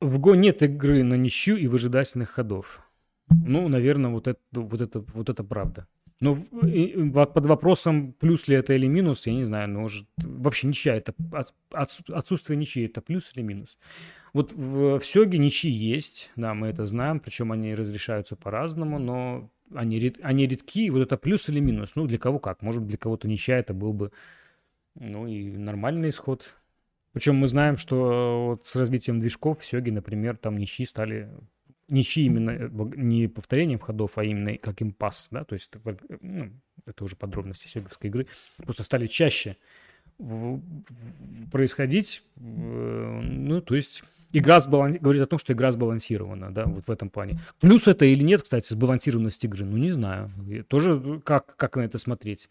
[0.00, 2.86] В Го нет игры на ничью и выжидательных ходов.
[3.28, 5.86] Ну, наверное, вот это, вот это, вот это правда.
[6.20, 10.96] Но под вопросом, плюс ли это или минус, я не знаю, но может, вообще ничья
[10.96, 11.14] это,
[11.70, 13.76] отсутствие ничьи это плюс или минус.
[14.32, 19.50] Вот в, в Сёге ничьи есть, да, мы это знаем, причем они разрешаются по-разному, но
[19.74, 23.28] они, они редки, вот это плюс или минус, ну, для кого как, может, для кого-то
[23.28, 24.12] ничья это был бы,
[24.94, 26.54] ну, и нормальный исход,
[27.12, 31.30] причем мы знаем, что вот с развитием движков в Сёге, например, там ничьи стали
[31.88, 35.70] ничьи именно э, не повторением ходов, а именно как импасс, да, то есть
[36.20, 36.50] ну,
[36.86, 39.56] это уже подробности сёговской игры, просто стали чаще
[41.50, 42.22] происходить.
[42.36, 44.98] Ну, то есть игра сбаланс...
[45.00, 47.40] говорит о том, что игра сбалансирована, да, вот в этом плане.
[47.60, 50.30] Плюс это или нет, кстати, сбалансированность игры, ну, не знаю.
[50.68, 52.48] Тоже как, как на это смотреть.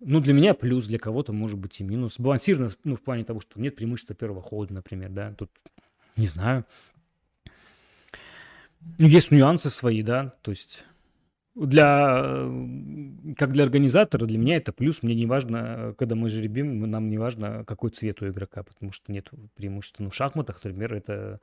[0.00, 2.16] Ну, для меня плюс, для кого-то может быть и минус.
[2.16, 5.50] Сбалансированность, ну, в плане того, что нет преимущества первого хода, например, да, тут
[6.16, 6.64] не знаю.
[8.98, 10.84] Ну, есть нюансы свои, да, то есть
[11.56, 12.48] для,
[13.36, 15.02] как для организатора, для меня это плюс.
[15.02, 19.10] Мне не важно, когда мы жеребим, нам не важно, какой цвет у игрока, потому что
[19.10, 20.02] нет преимущества.
[20.04, 21.40] Ну, в шахматах, например, это,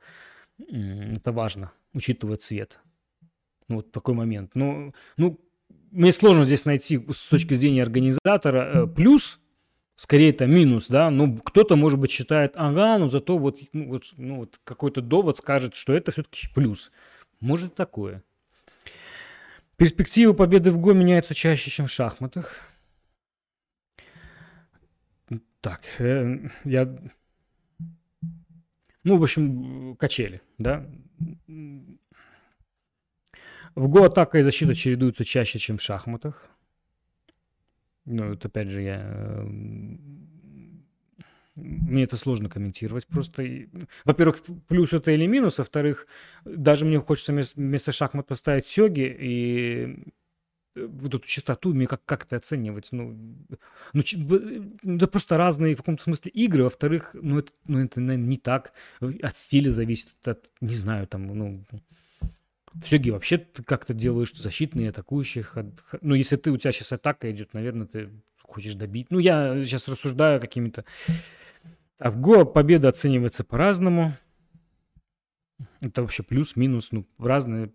[0.68, 2.80] это важно, учитывая цвет.
[3.68, 4.52] Ну, вот такой момент.
[4.54, 5.40] Ну, ну,
[5.90, 9.40] мне сложно здесь найти с точки зрения организатора э, плюс,
[9.96, 14.04] скорее это минус, да, ну, кто-то, может быть, считает, ага, ну, зато вот, ну, вот,
[14.16, 16.92] ну, вот какой-то довод скажет, что это все-таки плюс.
[17.44, 18.24] Может такое.
[19.76, 22.62] Перспективы победы в ГО меняются чаще, чем в шахматах.
[25.60, 26.98] Так, э, я...
[29.02, 30.90] Ну, в общем, качели, да.
[33.74, 36.48] В ГО атака и защита чередуются чаще, чем в шахматах.
[38.06, 39.46] Ну, это опять же я э,
[41.56, 43.06] мне это сложно комментировать.
[43.06, 43.44] Просто,
[44.04, 46.06] во-первых, плюс это или минус, во-вторых,
[46.44, 50.12] даже мне хочется вместо шахмат поставить сёги и
[50.74, 52.88] э, вот эту частоту, мне как, как это оценивать?
[52.90, 53.16] Ну,
[53.92, 54.02] ну,
[54.96, 56.64] это просто разные в каком-то смысле игры.
[56.64, 58.72] Во-вторых, ну, это, ну, это наверное, не так.
[59.00, 61.64] От стиля зависит, от, не знаю, там, ну,
[62.74, 65.56] в сёге вообще ты как-то делаешь защитные, атакующих.
[66.00, 68.10] Ну, если ты, у тебя сейчас атака идет, наверное, ты
[68.42, 69.06] хочешь добить.
[69.10, 70.84] Ну, я сейчас рассуждаю какими-то
[71.98, 74.16] а в Го победа оценивается по-разному.
[75.80, 77.72] Это вообще плюс-минус, ну, разные.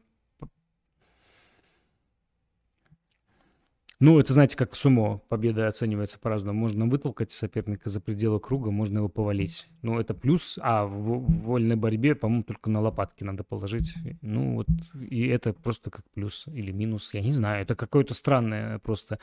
[4.01, 6.57] Ну, это, знаете, как сумо победа оценивается по-разному.
[6.57, 9.67] Можно вытолкать соперника за пределы круга, можно его повалить.
[9.81, 13.93] Ну, это плюс, а в вольной борьбе, по-моему, только на лопатки надо положить.
[14.21, 17.61] Ну, вот, и это просто как плюс или минус, я не знаю.
[17.61, 19.19] Это какое-то странное просто.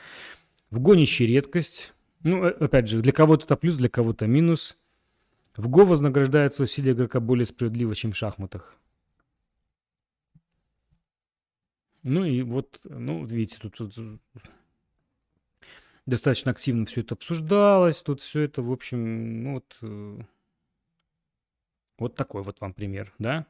[0.69, 1.93] В гонище редкость.
[2.21, 4.77] Ну, э, опять же, для кого-то это плюс, для кого-то минус.
[5.57, 8.77] В Го вознаграждается усилие игрока более справедливо, чем в шахматах.
[12.03, 13.97] Ну и вот, ну, видите, тут, тут
[16.05, 18.03] достаточно активно все это обсуждалось.
[18.03, 20.19] Тут все это, в общем, ну вот, э,
[21.97, 23.47] вот такой вот вам пример, да?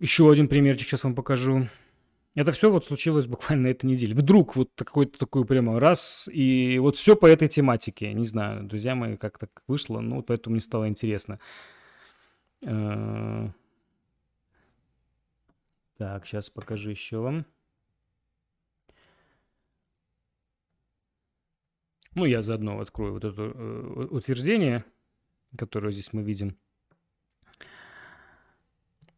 [0.00, 1.68] Еще один примерчик сейчас вам покажу.
[2.34, 4.14] Это все вот случилось буквально этой неделе.
[4.14, 8.12] Вдруг вот какой-то такой прямо раз, и вот все по этой тематике.
[8.12, 11.38] Не знаю, друзья мои, как так вышло, ну, поэтому мне стало интересно.
[12.62, 13.48] Э,
[15.96, 17.46] так, сейчас покажу еще вам.
[22.16, 24.84] Ну, я заодно открою вот это э, утверждение,
[25.56, 26.56] которое здесь мы видим.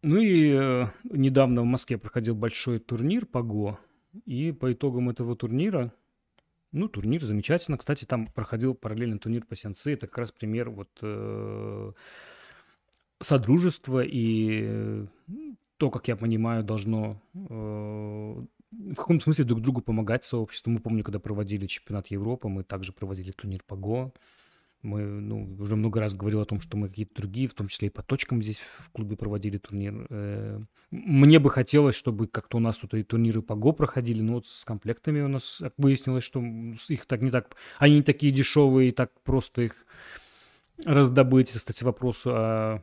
[0.08, 3.80] Ну и э, недавно в Москве проходил большой турнир по ГО.
[4.24, 5.92] И по итогам этого турнира,
[6.70, 7.76] ну, турнир замечательно.
[7.76, 9.94] Кстати, там проходил параллельный турнир по сенсы.
[9.94, 11.92] Это как раз пример вот э,
[13.20, 15.06] содружества и э,
[15.76, 20.70] то, как я понимаю, должно э, в каком-то смысле друг другу помогать сообществу.
[20.70, 24.12] Мы помню, когда проводили чемпионат Европы, мы также проводили турнир по ГО.
[24.86, 27.88] Мы ну, уже много раз говорил о том, что мы какие-то другие, в том числе
[27.88, 30.06] и по точкам здесь в клубе проводили турнир.
[30.10, 30.60] Э,
[30.92, 34.46] мне бы хотелось, чтобы как-то у нас тут и турниры по ГО проходили, но вот
[34.46, 36.40] с комплектами у нас выяснилось, что
[36.88, 37.56] их так не так...
[37.78, 39.86] Они не такие дешевые, и так просто их
[40.84, 41.50] раздобыть.
[41.50, 42.82] Кстати, вопросу о,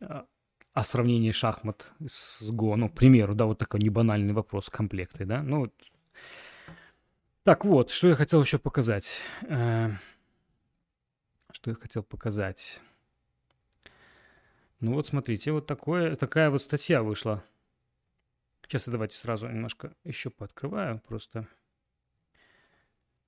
[0.00, 2.76] о сравнении шахмат с ГО.
[2.76, 5.42] Ну, к примеру, да, вот такой небанальный вопрос комплекты, да.
[5.42, 5.72] Ну, вот.
[7.44, 9.22] Так вот, что я хотел еще показать.
[11.60, 12.80] Что я хотел показать?
[14.80, 17.44] Ну вот смотрите, вот такое, такая вот статья вышла.
[18.62, 21.46] Сейчас я давайте сразу немножко еще пооткрываю, просто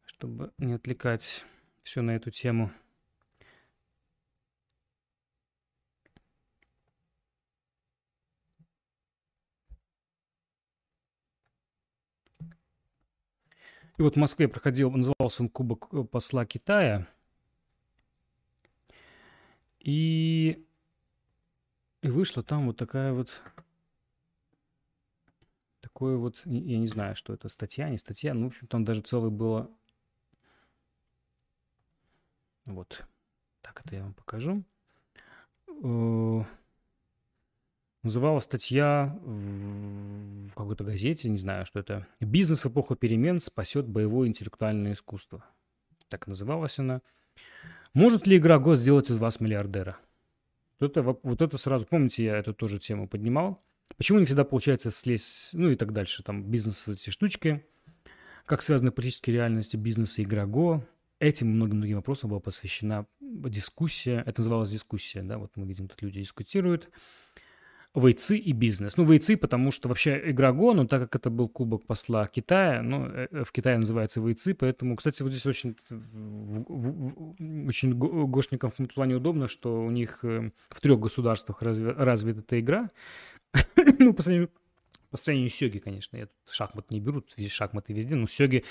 [0.07, 1.45] чтобы не отвлекать
[1.83, 2.73] все на эту тему.
[13.99, 17.07] И вот в Москве проходил, назывался он Кубок посла Китая–
[19.85, 20.66] и,
[22.03, 23.43] и вышла там вот такая вот
[25.80, 29.03] такое вот, я не знаю, что это, статья, не статья, ну, в общем, там даже
[29.03, 29.70] целое было,
[32.66, 33.05] вот,
[33.61, 34.64] так это я вам покажу.
[35.83, 36.45] Э,
[38.03, 42.09] Называлась статья в какой-то газете, не знаю, что это.
[42.18, 45.45] «Бизнес в эпоху перемен спасет боевое интеллектуальное искусство».
[46.09, 47.01] Так называлась она.
[47.95, 49.99] Может ли игра ГОС сделать из вас миллиардера?
[50.80, 53.62] Вот это, вот это сразу, помните, я эту тоже тему поднимал.
[53.99, 57.64] Почему не всегда получается слезть, ну и так дальше, там бизнес эти штучки,
[58.47, 60.82] как связаны политические реальности бизнеса и игра Го.
[61.18, 65.86] Этим и многим другим вопросам была посвящена дискуссия, это называлось дискуссия, да, вот мы видим,
[65.86, 66.90] тут люди дискутируют.
[67.95, 68.97] Вейцы и бизнес.
[68.97, 72.80] Ну, вейцы, потому что вообще игра Го, ну, так как это был кубок посла Китая,
[72.82, 75.76] ну, э, в Китае называется вейцы, поэтому, кстати, вот здесь очень,
[77.68, 82.40] очень гошникам в этом плане удобно, что у них э, в трех государствах разве, развита
[82.40, 82.90] эта игра.
[83.99, 84.49] ну, по сравнению,
[85.11, 88.64] по сравнению с Сёги, конечно, я тут шахмат не беру, шахматы везде, но Сёги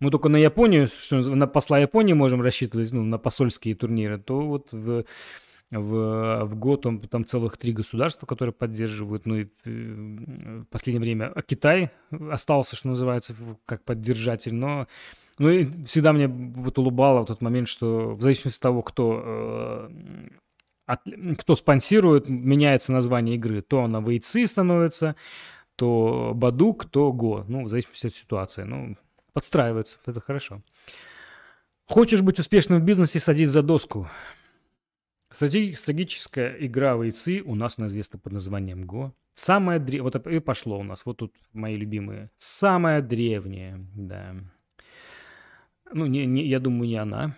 [0.00, 4.40] мы только на Японию, что на посла Японии можем рассчитывать, ну, на посольские турниры, то
[4.40, 5.04] вот в
[5.78, 9.26] в, в год он, там целых три государства, которые поддерживают.
[9.26, 11.90] Ну и в последнее время а Китай
[12.30, 14.54] остался, что называется, как поддержатель.
[14.54, 14.86] Но
[15.38, 19.22] ну, и всегда мне вот улыбало в тот момент, что в зависимости от того, кто,
[19.24, 19.90] э,
[20.86, 21.00] от,
[21.38, 23.62] кто спонсирует, меняется название игры.
[23.62, 25.16] То она Вейцы становится,
[25.76, 27.44] то Бадук, то Го.
[27.48, 28.64] Ну, в зависимости от ситуации.
[28.64, 28.96] Ну,
[29.32, 30.60] подстраивается, это хорошо.
[31.86, 34.08] Хочешь быть успешным в бизнесе, садись за доску.
[35.32, 39.14] Стратегическая игра в яйцы у нас она известна под названием Го.
[39.34, 42.30] Самая древняя, вот и пошло у нас, вот тут мои любимые.
[42.36, 44.34] Самая древняя, да.
[45.92, 47.36] Ну, не, не, я думаю, не она.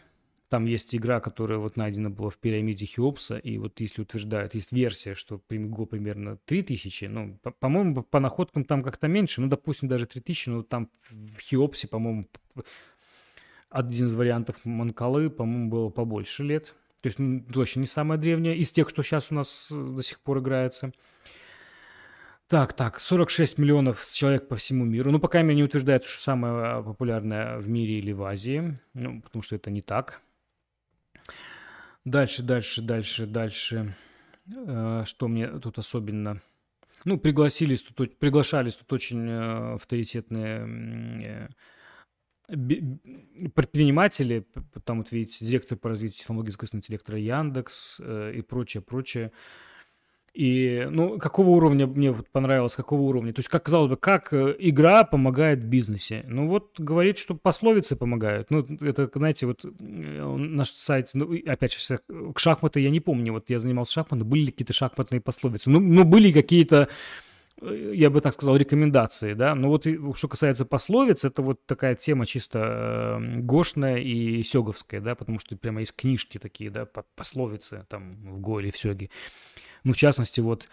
[0.49, 4.72] Там есть игра, которая вот найдена была в пирамиде Хеопса, и вот если утверждают, есть
[4.72, 9.88] версия, что Го примерно 3000, ну, по- по-моему, по находкам там как-то меньше, ну, допустим,
[9.88, 12.24] даже 3000, но там в Хеопсе, по-моему,
[13.68, 16.74] один из вариантов Манкалы, по-моему, было побольше лет.
[17.05, 20.20] То есть точно не самая древняя из тех, что сейчас у нас э, до сих
[20.20, 20.90] пор играется.
[22.48, 25.11] Так, так, 46 миллионов человек по всему миру.
[25.11, 28.80] Ну, пока мне не утверждается, что самая популярная в мире или в Азии.
[28.94, 30.22] Ну, потому что это не так.
[32.07, 33.94] Дальше, дальше, дальше, дальше.
[34.57, 36.40] Э, что мне тут особенно...
[37.05, 41.50] Ну, пригласились тут, приглашались тут очень э, авторитетные
[42.47, 44.47] предприниматели,
[44.84, 49.32] там вот видите, директор по развитию технологий искусственного интеллекта Яндекс э, и прочее, прочее.
[50.34, 53.32] И, ну, какого уровня мне понравилось, какого уровня?
[53.32, 56.24] То есть, как казалось бы, как э, игра помогает в бизнесе?
[56.26, 58.51] Ну, вот говорит, что пословицы помогают.
[58.51, 63.32] Ну, это, знаете, вот э, наш сайт, ну, опять же, к шахматы я не помню,
[63.32, 65.70] вот я занимался шахматами, были ли какие-то шахматные пословицы?
[65.70, 66.88] Ну, ну были какие-то
[67.62, 69.55] я бы так сказал, рекомендации, да.
[69.55, 69.86] Но вот
[70.16, 75.57] что касается пословиц, это вот такая тема чисто э, гошная и сёговская, да, потому что
[75.57, 79.11] прямо есть книжки такие, да, пословицы там в Го или в Сёге.
[79.84, 80.68] Ну, в частности, вот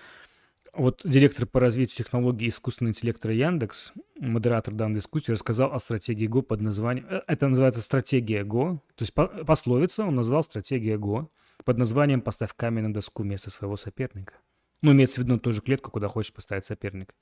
[0.73, 6.41] вот директор по развитию технологий искусственного интеллекта Яндекс, модератор данной дискуссии, рассказал о стратегии Го
[6.41, 7.05] под названием...
[7.09, 8.81] Э, это называется стратегия Го.
[8.95, 11.29] То есть пословица он назвал стратегия Го
[11.65, 14.33] под названием «Поставь камень на доску вместо своего соперника».
[14.81, 17.13] Ну, имеется в виду ту же клетку, куда хочешь поставить соперник.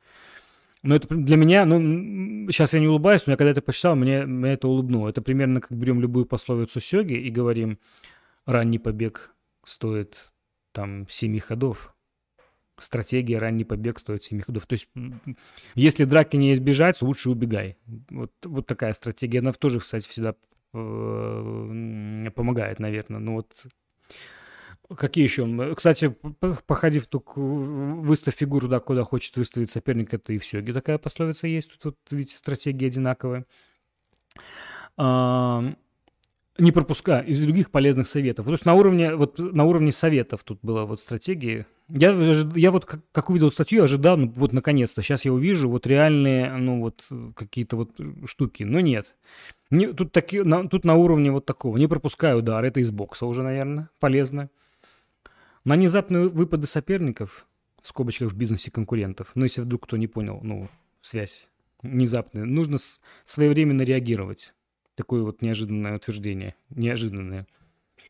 [0.81, 4.25] Но это для меня, ну, сейчас я не улыбаюсь, но я когда это почитал, мне,
[4.25, 5.09] мне это улыбнуло.
[5.09, 7.79] Это примерно как берем любую пословицу Сёги и говорим,
[8.45, 9.35] ранний побег
[9.65, 10.31] стоит
[10.71, 11.95] там семи ходов.
[12.77, 14.65] Стратегия ранний побег стоит семи ходов.
[14.65, 14.87] То есть,
[15.75, 17.77] если драки не избежать, лучше убегай.
[18.09, 19.39] Вот, вот такая стратегия.
[19.39, 20.33] Она тоже, кстати, всегда
[20.73, 23.19] э, помогает, наверное.
[23.19, 23.65] Ну вот
[24.95, 25.75] Какие еще?
[25.75, 26.15] Кстати,
[26.65, 30.61] походив тут, выставь фигуру, да, куда хочет выставить соперник, это и все.
[30.61, 33.45] Где такая пословица есть, тут, вот, видите, стратегия одинаковая.
[34.97, 35.73] А,
[36.57, 38.45] не пропуская из других полезных советов.
[38.45, 41.67] То есть на уровне, вот, на уровне советов тут была вот стратегия.
[41.87, 42.11] Я,
[42.55, 46.55] я вот как, как увидел статью, ожидал, ну, вот наконец-то, сейчас я увижу вот реальные,
[46.57, 47.03] ну вот
[47.35, 47.91] какие-то вот
[48.25, 49.15] штуки, но нет.
[49.71, 51.77] Не, тут, таки, на, тут на уровне вот такого.
[51.77, 54.49] Не пропускаю удар, это из бокса уже, наверное, полезно.
[55.65, 57.47] На внезапные выпады соперников,
[57.81, 60.69] в скобочках в бизнесе конкурентов, ну, если вдруг кто не понял, ну,
[61.01, 61.49] связь
[61.81, 62.77] внезапная, нужно
[63.25, 64.53] своевременно реагировать.
[64.95, 67.47] Такое вот неожиданное утверждение, неожиданное.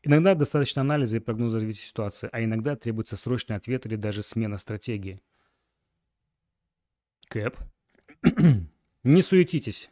[0.02, 4.58] Иногда достаточно анализа и прогноза развития ситуации, а иногда требуется срочный ответ или даже смена
[4.58, 5.22] стратегии.
[7.28, 7.58] Кэп.
[9.04, 9.92] Не суетитесь.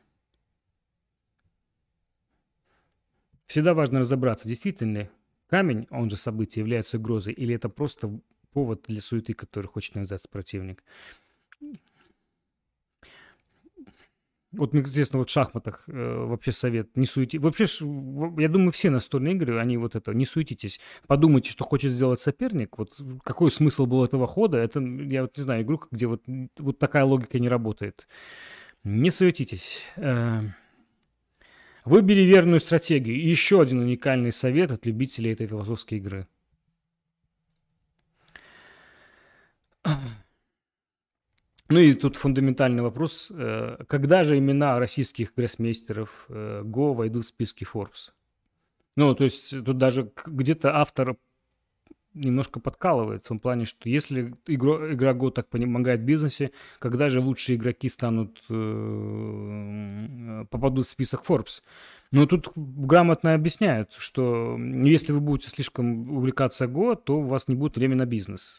[3.45, 5.09] Всегда важно разобраться, действительно ли
[5.49, 8.19] камень, он же событие, является угрозой, или это просто
[8.53, 10.83] повод для суеты, который хочет навязать противник.
[14.53, 17.41] Вот известно, вот в шахматах э, вообще совет, не суетитесь.
[17.41, 17.65] Вообще,
[18.41, 20.79] я думаю, все настольные игры, они вот это, не суетитесь.
[21.05, 24.57] Подумайте, что хочет сделать соперник, вот какой смысл был этого хода.
[24.57, 26.23] Это, я вот не знаю, игру, где вот,
[26.57, 28.07] вот такая логика не работает.
[28.83, 29.85] Не суетитесь.
[29.97, 30.43] Э,
[31.87, 33.15] выбери верную стратегию.
[33.17, 36.27] И еще один уникальный совет от любителей этой философской игры.
[41.69, 43.29] Ну и тут фундаментальный вопрос.
[43.29, 48.11] Э, когда же имена российских гроссмейстеров э, Го войдут в списки Forbes?
[48.95, 51.17] Ну, то есть тут даже где-то автор
[52.17, 57.21] немножко подкалывает в том плане, что если игра, игра Go так помогает бизнесе, когда же
[57.21, 61.61] лучшие игроки станут, э, попадут в список Forbes?
[62.11, 67.55] Но тут грамотно объясняют, что если вы будете слишком увлекаться Go, то у вас не
[67.55, 68.57] будет времени на бизнес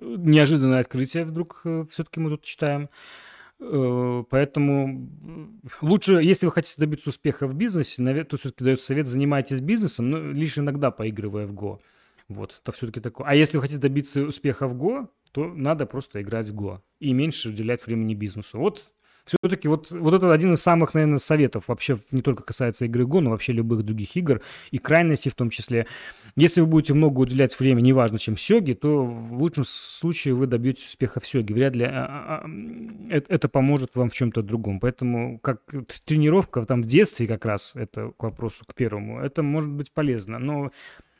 [0.00, 2.88] неожиданное открытие вдруг э, все-таки мы тут читаем.
[3.60, 5.08] Э, поэтому
[5.80, 10.18] лучше, если вы хотите добиться успеха в бизнесе, то все-таки дает совет, занимайтесь бизнесом, но
[10.18, 11.78] лишь иногда поигрывая в Go.
[12.34, 13.26] Вот, это все-таки такое.
[13.26, 17.12] А если вы хотите добиться успеха в Go, то надо просто играть в Go и
[17.12, 18.58] меньше уделять времени бизнесу.
[18.58, 21.64] Вот все-таки вот, вот это один из самых, наверное, советов.
[21.68, 25.48] Вообще не только касается игры Go, но вообще любых других игр и крайностей в том
[25.50, 25.86] числе.
[26.36, 30.86] Если вы будете много уделять времени, неважно, чем сёги, то в лучшем случае вы добьетесь
[30.86, 31.54] успеха в сёге.
[31.54, 34.78] Вряд ли а, а, а, это поможет вам в чем-то другом.
[34.78, 35.62] Поэтому как
[36.04, 40.38] тренировка там в детстве как раз, это к вопросу, к первому, это может быть полезно.
[40.38, 40.70] Но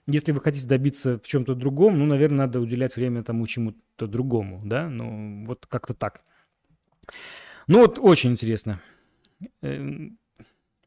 [0.06, 4.60] если вы хотите добиться в чем-то другом, ну, наверное, надо уделять время тому чему-то другому,
[4.64, 6.22] да, ну, вот как-то так.
[7.66, 8.80] Ну вот очень интересно.
[9.62, 10.18] Эм,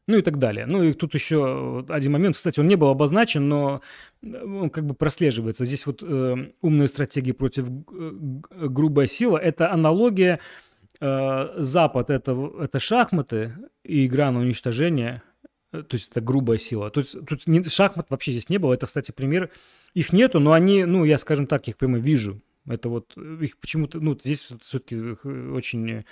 [0.06, 0.66] ну и так далее.
[0.66, 3.82] Ну и тут еще один момент, кстати, он не был обозначен, но
[4.22, 5.64] э, он как бы прослеживается.
[5.64, 8.10] Здесь вот э, умные стратегии против э,
[8.50, 9.36] грубая сила.
[9.36, 10.40] Это аналогия.
[11.00, 13.54] Э, Запад это, это шахматы
[13.84, 15.22] и игра на уничтожение.
[15.72, 16.90] Э, то есть это грубая сила.
[16.90, 18.74] То есть тут не, шахмат вообще здесь не было.
[18.74, 19.50] Это, кстати, пример.
[19.94, 22.40] Их нету, но они, ну я, скажем так, их прямо вижу.
[22.66, 26.04] Это вот их почему-то, ну здесь все-таки очень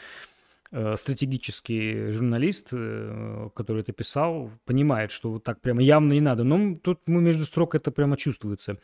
[0.73, 6.43] Э, стратегический журналист, э, который это писал, понимает, что вот так прямо явно не надо.
[6.43, 8.79] Но тут мы между строк это прямо чувствуется.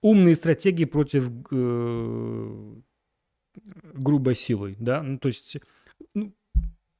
[0.00, 2.74] Умные стратегии против э,
[3.94, 5.58] грубой силой, да, ну то есть
[6.14, 6.32] ну,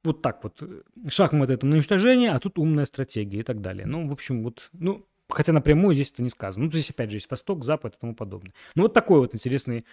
[0.07, 0.61] вот так вот.
[1.09, 3.85] Шахмат это на уничтожение, а тут умная стратегия и так далее.
[3.85, 6.65] Ну, в общем, вот, ну, хотя напрямую здесь это не сказано.
[6.65, 8.53] Ну, здесь опять же есть Восток, Запад и тому подобное.
[8.75, 9.85] Ну, вот такой вот интересный,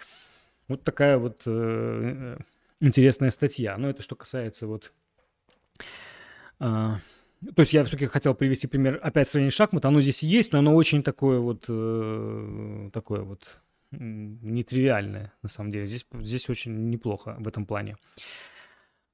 [0.67, 2.37] вот такая вот э,
[2.79, 3.77] интересная статья.
[3.77, 4.93] Но это что касается вот...
[6.59, 6.99] А,
[7.55, 9.85] то есть я все-таки хотел привести пример опять сравнение шахмат.
[9.85, 11.65] Оно здесь есть, но оно очень такое вот...
[11.67, 13.61] Э, такое вот
[13.91, 15.85] нетривиальное, на самом деле.
[15.85, 17.97] Здесь, здесь очень неплохо в этом плане.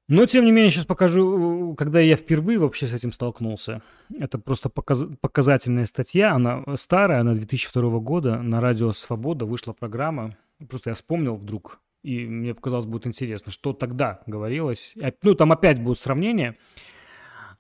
[0.07, 3.81] Но, тем не менее, сейчас покажу, когда я впервые вообще с этим столкнулся.
[4.17, 10.35] Это просто показ, показательная статья, она старая, она 2002 года, на радио «Свобода» вышла программа.
[10.69, 14.95] Просто я вспомнил вдруг, и мне показалось, будет интересно, что тогда говорилось.
[15.23, 16.57] Ну, там опять будут сравнения.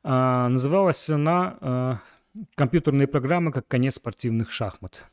[0.03, 1.99] А, называлась она а,
[2.55, 5.05] «Компьютерные программы как конец спортивных шахмат».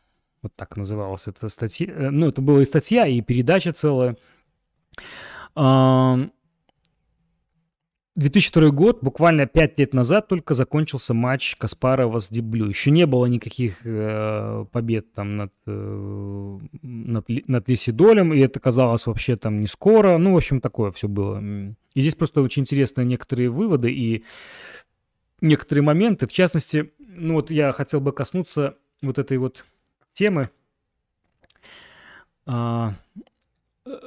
[0.42, 1.86] Вот так называлась эта статья.
[1.88, 4.16] Э, ну, это была и статья, и передача целая.
[5.54, 6.18] А,
[8.18, 12.68] 2002 год, буквально 5 лет назад только закончился матч Каспарова с Диблю.
[12.68, 19.06] Еще не было никаких э, побед там над, э, над, над Лисидолем, и это казалось
[19.06, 20.18] вообще там не скоро.
[20.18, 21.40] Ну, в общем, такое все было.
[21.94, 24.24] И здесь просто очень интересные некоторые выводы и
[25.40, 26.26] некоторые моменты.
[26.26, 29.64] В частности, ну вот я хотел бы коснуться вот этой вот
[30.12, 30.50] темы.
[32.46, 32.94] А,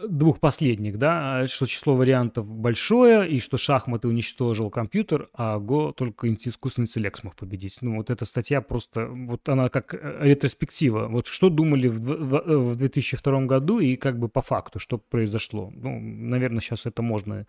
[0.07, 6.27] двух последних, да, что число вариантов большое, и что шахматы уничтожил компьютер, а Го только
[6.27, 7.77] искусственный интеллект смог победить.
[7.81, 11.07] Ну, вот эта статья просто, вот она как э, ретроспектива.
[11.07, 15.71] Вот что думали в, в, в 2002 году и как бы по факту, что произошло.
[15.73, 17.45] Ну, наверное, сейчас это можно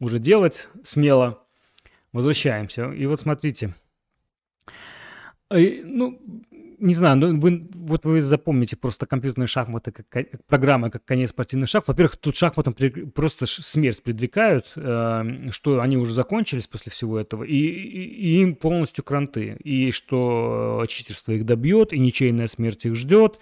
[0.00, 1.42] уже делать смело.
[2.12, 2.90] Возвращаемся.
[2.92, 3.74] И вот смотрите.
[5.50, 6.20] Ну,
[6.78, 11.68] не знаю, ну, вы, вот вы запомните просто компьютерные шахматы, как, программы, как конец спортивных
[11.68, 11.84] шах.
[11.86, 12.74] Во-первых, тут шахматам
[13.14, 18.54] просто смерть предрекают, э, что они уже закончились после всего этого, и, и, и им
[18.54, 23.38] полностью кранты, и что э, читерство их добьет, и ничейная смерть их ждет.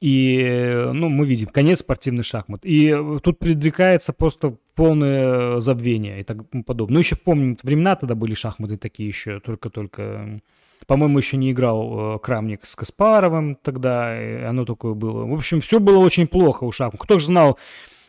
[0.00, 2.64] И, ну, мы видим, конец спортивных шахмат.
[2.64, 2.92] И
[3.22, 6.94] тут предрекается просто полное забвение и так подобное.
[6.94, 10.40] Ну, еще помним, времена тогда были шахматы такие еще, только-только
[10.86, 14.16] по-моему, еще не играл э, Крамник с Каспаровым тогда,
[14.48, 15.24] оно такое было.
[15.24, 17.00] В общем, все было очень плохо у Шахмат.
[17.00, 17.58] Кто же знал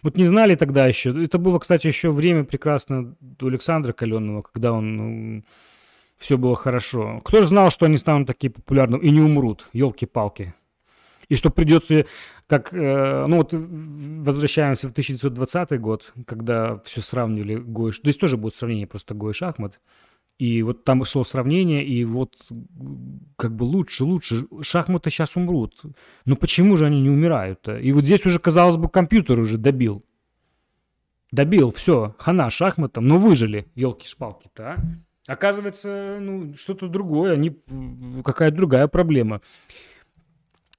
[0.01, 1.24] Вот не знали тогда еще.
[1.24, 5.43] Это было, кстати, еще время прекрасно у Александра Каленного, когда он ну,
[6.17, 7.21] все было хорошо.
[7.24, 10.53] Кто же знал, что они станут такие популярны и не умрут, елки-палки.
[11.30, 12.05] И что придется,
[12.47, 18.55] как, э, ну вот возвращаемся в 1920 год, когда все сравнивали Гой, здесь тоже будет
[18.55, 19.80] сравнение просто Гой шахмат.
[20.43, 22.35] И вот там шло сравнение, и вот
[23.37, 24.45] как бы лучше, лучше.
[24.61, 25.81] Шахматы сейчас умрут.
[26.25, 27.77] Но почему же они не умирают-то?
[27.77, 30.03] И вот здесь уже, казалось бы, компьютер уже добил.
[31.31, 34.77] Добил, все, хана шахматом, но выжили, елки-шпалки-то, а?
[35.27, 37.57] Оказывается, ну, что-то другое, они,
[38.25, 39.39] какая-то другая проблема.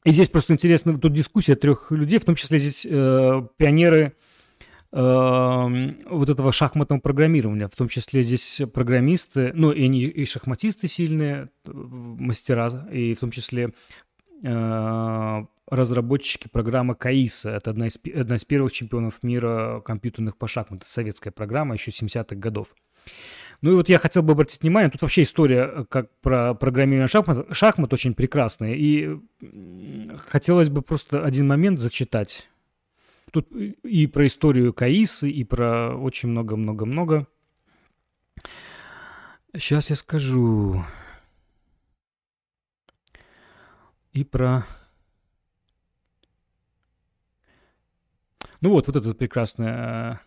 [0.04, 4.14] И здесь просто интересно, тут дискуссия трех людей, в том числе здесь э, пионеры
[4.94, 11.48] вот этого шахматного программирования, в том числе здесь программисты, ну и они и шахматисты сильные,
[11.64, 13.72] мастера, и в том числе
[14.44, 17.50] э, разработчики программы КАИСа.
[17.50, 20.86] Это одна из, одна из первых чемпионов мира компьютерных по шахматам.
[20.86, 22.68] Советская программа еще 70-х годов.
[23.62, 27.08] Ну и вот я хотел бы обратить внимание, тут вообще история э, как про программирование
[27.08, 28.74] шахмат, шахмат очень прекрасная.
[28.74, 29.16] И
[30.28, 32.48] хотелось бы просто один момент зачитать.
[33.32, 37.26] Тут и про историю Каисы, и про очень много-много-много.
[39.54, 40.84] Сейчас я скажу.
[44.12, 44.66] И про...
[48.60, 50.20] Ну вот, вот это прекрасное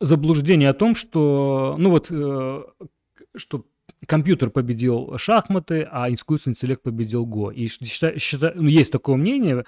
[0.00, 2.62] заблуждение о том, что, ну вот, э,
[3.36, 3.66] что
[4.06, 7.50] компьютер победил шахматы, а искусственный интеллект победил Го.
[7.50, 9.64] И считай, считай, ну, есть такое мнение,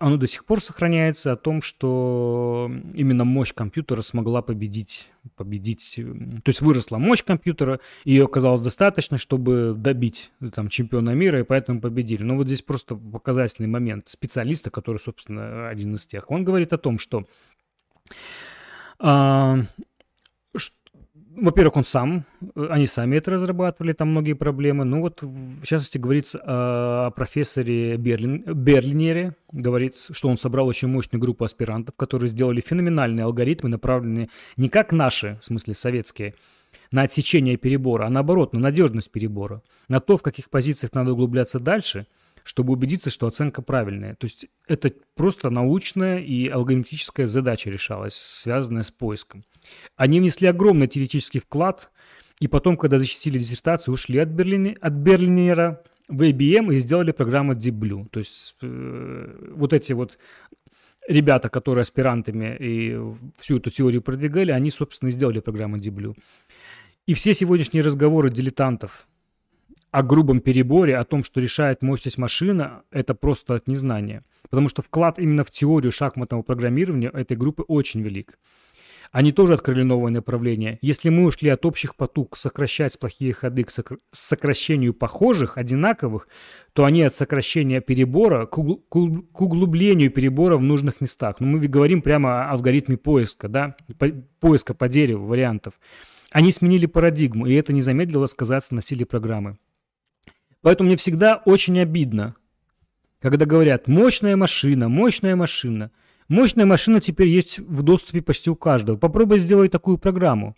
[0.00, 6.48] оно до сих пор сохраняется, о том, что именно мощь компьютера смогла победить, победить, то
[6.48, 11.80] есть выросла мощь компьютера, и ее оказалось достаточно, чтобы добить там, чемпиона мира, и поэтому
[11.80, 12.22] победили.
[12.22, 16.30] Но вот здесь просто показательный момент специалиста, который, собственно, один из тех.
[16.30, 17.24] Он говорит о том, что
[18.98, 19.58] а,
[21.40, 22.24] во-первых, он сам,
[22.54, 24.84] э, они сами это разрабатывали, там многие проблемы.
[24.84, 31.20] Ну вот, в частности, говорится о профессоре Берлин, Берлинере, говорит, что он собрал очень мощную
[31.20, 36.34] группу аспирантов, которые сделали феноменальные алгоритмы, направленные не как наши, в смысле советские,
[36.90, 41.58] на отсечение перебора, а наоборот, на надежность перебора, на то, в каких позициях надо углубляться
[41.60, 42.06] дальше–
[42.48, 44.14] чтобы убедиться, что оценка правильная.
[44.14, 49.44] То есть это просто научная и алгоритмическая задача решалась, связанная с поиском.
[49.96, 51.90] Они внесли огромный теоретический вклад,
[52.40, 57.52] и потом, когда защитили диссертацию, ушли от, Берлини, от Берлинера в IBM и сделали программу
[57.52, 58.08] Deep Blue.
[58.08, 60.16] То есть э, вот эти вот
[61.06, 62.98] ребята, которые аспирантами и
[63.36, 66.16] всю эту теорию продвигали, они, собственно, и сделали программу Deep Blue.
[67.04, 69.06] И все сегодняшние разговоры дилетантов
[69.90, 74.24] о грубом переборе, о том, что решает мощность машины, это просто от незнания.
[74.50, 78.38] Потому что вклад именно в теорию шахматного программирования этой группы очень велик.
[79.10, 80.78] Они тоже открыли новое направление.
[80.82, 83.70] Если мы ушли от общих потуг сокращать плохие ходы к
[84.10, 86.28] сокращению похожих, одинаковых,
[86.74, 91.36] то они от сокращения перебора к, углублению перебора в нужных местах.
[91.40, 93.76] Но мы говорим прямо о алгоритме поиска, да,
[94.40, 95.74] поиска по дереву вариантов.
[96.30, 99.56] Они сменили парадигму, и это не замедлило сказаться на силе программы.
[100.62, 102.34] Поэтому мне всегда очень обидно,
[103.20, 105.90] когда говорят «мощная машина, мощная машина».
[106.28, 108.98] Мощная машина теперь есть в доступе почти у каждого.
[108.98, 110.56] Попробуй сделать такую программу.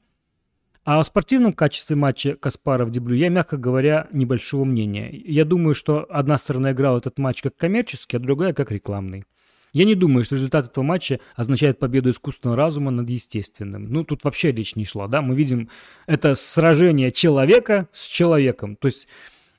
[0.84, 5.10] А о спортивном качестве матча Каспаров-Деблю я, мягко говоря, небольшого мнения.
[5.12, 9.24] Я думаю, что одна сторона играла этот матч как коммерческий, а другая как рекламный.
[9.72, 13.84] Я не думаю, что результат этого матча означает победу искусственного разума над естественным.
[13.84, 15.22] Ну, тут вообще речь не шла, да?
[15.22, 15.70] Мы видим
[16.06, 18.74] это сражение человека с человеком.
[18.74, 19.06] То есть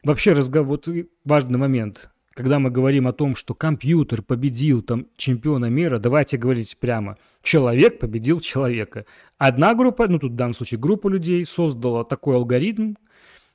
[0.03, 0.89] Вообще разговор, вот
[1.25, 6.77] важный момент, когда мы говорим о том, что компьютер победил там чемпиона мира, давайте говорить
[6.77, 9.05] прямо, человек победил человека.
[9.37, 12.95] Одна группа, ну тут в данном случае группа людей создала такой алгоритм,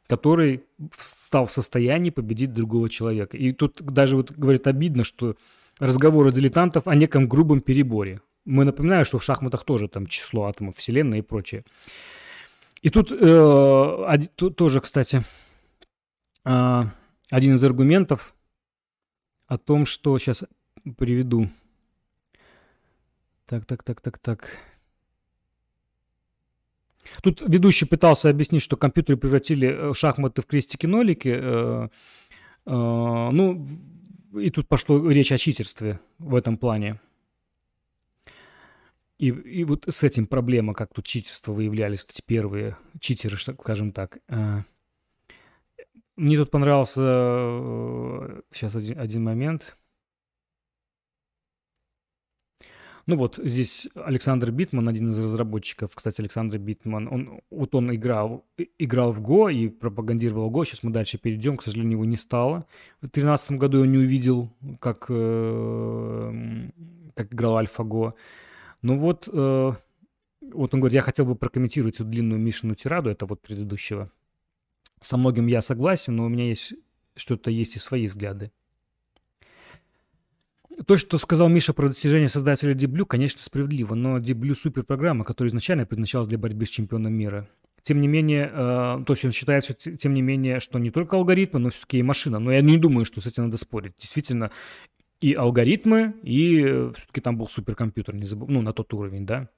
[0.07, 0.63] который
[0.97, 3.37] стал в состоянии победить другого человека.
[3.37, 5.35] И тут даже вот говорит обидно, что
[5.81, 8.21] разговоры дилетантов о неком грубом переборе.
[8.45, 11.65] Мы напоминаем, что в шахматах тоже там число атомов Вселенной и прочее.
[12.83, 15.25] И тут э, тоже, кстати,
[16.49, 16.95] а,
[17.29, 18.37] один из аргументов
[19.49, 20.45] о том, что сейчас
[20.97, 21.49] приведу.
[23.47, 24.59] Так, так, так, так, так.
[27.23, 31.29] Тут ведущий пытался объяснить, что компьютеры превратили э, шахматы в крестики-нолики.
[31.29, 31.89] Э,
[32.65, 33.67] э, ну,
[34.39, 37.01] и тут пошло речь о читерстве в этом плане.
[39.19, 44.19] И, и вот с этим проблема, как тут читерство выявлялись, эти первые читеры, скажем так.
[46.17, 49.77] Мне тут понравился сейчас э, один, один момент.
[53.07, 58.45] Ну вот здесь Александр Битман, один из разработчиков, кстати, Александр Битман, он, вот он играл,
[58.79, 62.67] играл в Го и пропагандировал Го, сейчас мы дальше перейдем, к сожалению, его не стало.
[62.99, 64.51] В 2013 году я не увидел,
[64.81, 66.71] как, э,
[67.15, 68.17] как играл Альфа Го.
[68.83, 69.73] Ну вот, э,
[70.41, 74.11] вот он говорит, я хотел бы прокомментировать эту длинную Мишину тираду, это вот предыдущего.
[75.01, 76.75] Со многим я согласен, но у меня есть
[77.17, 78.51] что-то есть и свои взгляды.
[80.87, 85.25] То, что сказал Миша про достижение создателя Deep Blue, конечно, справедливо, но Deep Blue суперпрограмма,
[85.25, 87.49] которая изначально предназначалась для борьбы с чемпионом мира.
[87.83, 91.61] Тем не менее, э, то есть он считает, тем не менее, что не только алгоритмы,
[91.61, 92.39] но все-таки и машина.
[92.41, 93.93] Но я не думаю, что с этим надо спорить.
[93.99, 94.51] Действительно,
[95.21, 99.49] и алгоритмы, и э, все-таки там был суперкомпьютер, не забыл, ну, на тот уровень, да.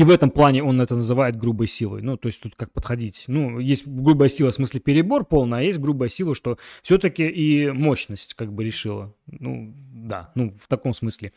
[0.00, 2.00] И в этом плане он это называет грубой силой.
[2.00, 3.24] Ну, то есть тут как подходить.
[3.26, 7.70] Ну, есть грубая сила в смысле перебор полный, а есть грубая сила, что все-таки и
[7.70, 9.14] мощность как бы решила.
[9.26, 11.34] Ну, да, ну, в таком смысле.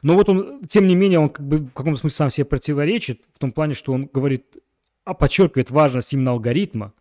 [0.00, 3.24] Но вот он, тем не менее, он как бы в каком-то смысле сам себе противоречит,
[3.34, 4.56] в том плане, что он говорит,
[5.04, 6.94] а подчеркивает важность именно алгоритма.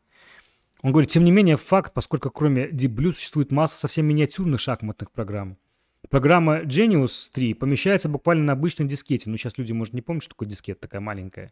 [0.81, 5.11] Он говорит, тем не менее, факт, поскольку кроме Deep Blue существует масса совсем миниатюрных шахматных
[5.11, 5.57] программ.
[6.09, 9.29] Программа Genius 3 помещается буквально на обычной дискете.
[9.29, 11.51] Ну, сейчас люди, может, не помнят, что такое дискета такая маленькая.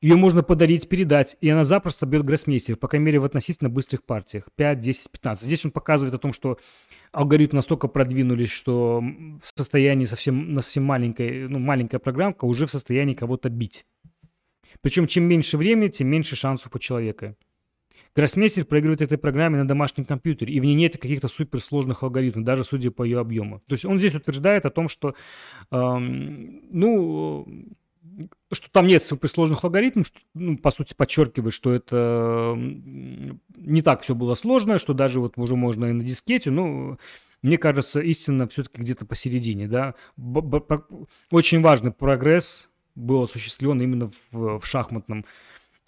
[0.00, 4.02] Ее можно подарить, передать, и она запросто бьет гроссмейстер, по крайней мере, в относительно быстрых
[4.04, 4.48] партиях.
[4.56, 5.44] 5, 10, 15.
[5.44, 6.58] Здесь он показывает о том, что
[7.12, 13.14] алгоритмы настолько продвинулись, что в состоянии совсем, совсем маленькой, ну, маленькая программка уже в состоянии
[13.14, 13.86] кого-то бить.
[14.80, 17.36] Причем чем меньше времени, тем меньше шансов у человека.
[18.14, 22.64] Гроссмейстер проигрывает этой программе на домашнем компьютере, и в ней нет каких-то суперсложных алгоритмов, даже
[22.64, 23.60] судя по ее объему.
[23.66, 25.14] То есть он здесь утверждает о том, что,
[25.70, 27.46] эм, ну,
[28.52, 34.14] что там нет суперсложных алгоритмов, что, ну, по сути, подчеркивает, что это не так все
[34.14, 36.98] было сложно, что даже вот уже можно и на дискете, ну,
[37.40, 39.94] мне кажется, истина все-таки где-то посередине, да.
[41.30, 45.24] Очень важный прогресс был осуществлен именно в, в шахматном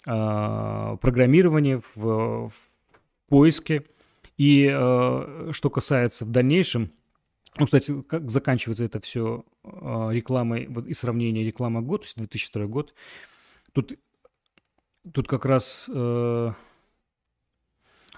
[0.05, 2.53] э, программировании, в, в
[3.27, 3.83] поиске.
[4.37, 6.91] И э, что касается в дальнейшем,
[7.57, 12.17] ну, кстати, как заканчивается это все э, рекламой вот, и сравнение реклама год, то есть
[12.17, 12.93] 2002 год.
[13.71, 13.93] Тут,
[15.13, 15.89] тут как раз...
[15.93, 16.51] Э,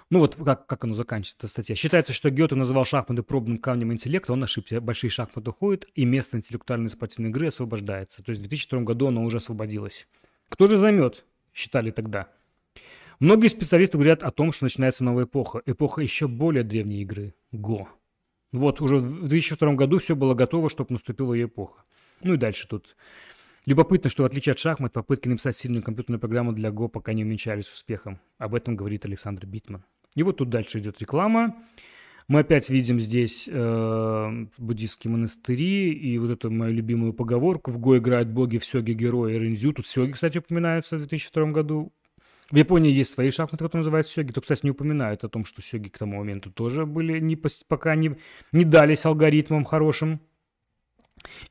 [0.09, 1.75] ну вот как, как оно заканчивается, эта статья.
[1.75, 4.81] Считается, что Гёте называл шахматы пробным камнем интеллекта, он ошибся.
[4.81, 8.23] Большие шахматы уходят, и место интеллектуальной спортивной игры освобождается.
[8.23, 10.07] То есть в 2002 году оно уже освободилось.
[10.49, 11.25] Кто же займет
[11.57, 12.27] считали тогда.
[13.19, 15.61] Многие специалисты говорят о том, что начинается новая эпоха.
[15.65, 17.89] Эпоха еще более древней игры– Го.
[18.51, 21.83] Вот, уже в 2002 году все было готово, чтобы наступила ее эпоха.
[22.21, 22.95] Ну и дальше тут.
[23.65, 27.25] Любопытно, что в отличие от шахмат, попытки написать сильную компьютерную программу для Го пока не
[27.25, 28.19] увенчались успехом.
[28.37, 29.83] Об этом говорит Александр Битман.
[30.15, 31.55] И вот тут дальше идет реклама.
[32.27, 37.97] Мы опять видим здесь э, буддийские монастыри и вот эту мою любимую поговорку «В Го
[37.97, 39.71] играют боги, в Сёге герои, Рензю».
[39.71, 41.93] Тут Сёги, кстати, упоминаются в 2002 году.
[42.51, 44.31] В Японии есть свои шахматы, которые называются сёги.
[44.31, 47.95] То, кстати, не упоминают о том, что сёги к тому моменту тоже были не, пока
[47.95, 48.17] не,
[48.51, 50.21] не дались алгоритмам хорошим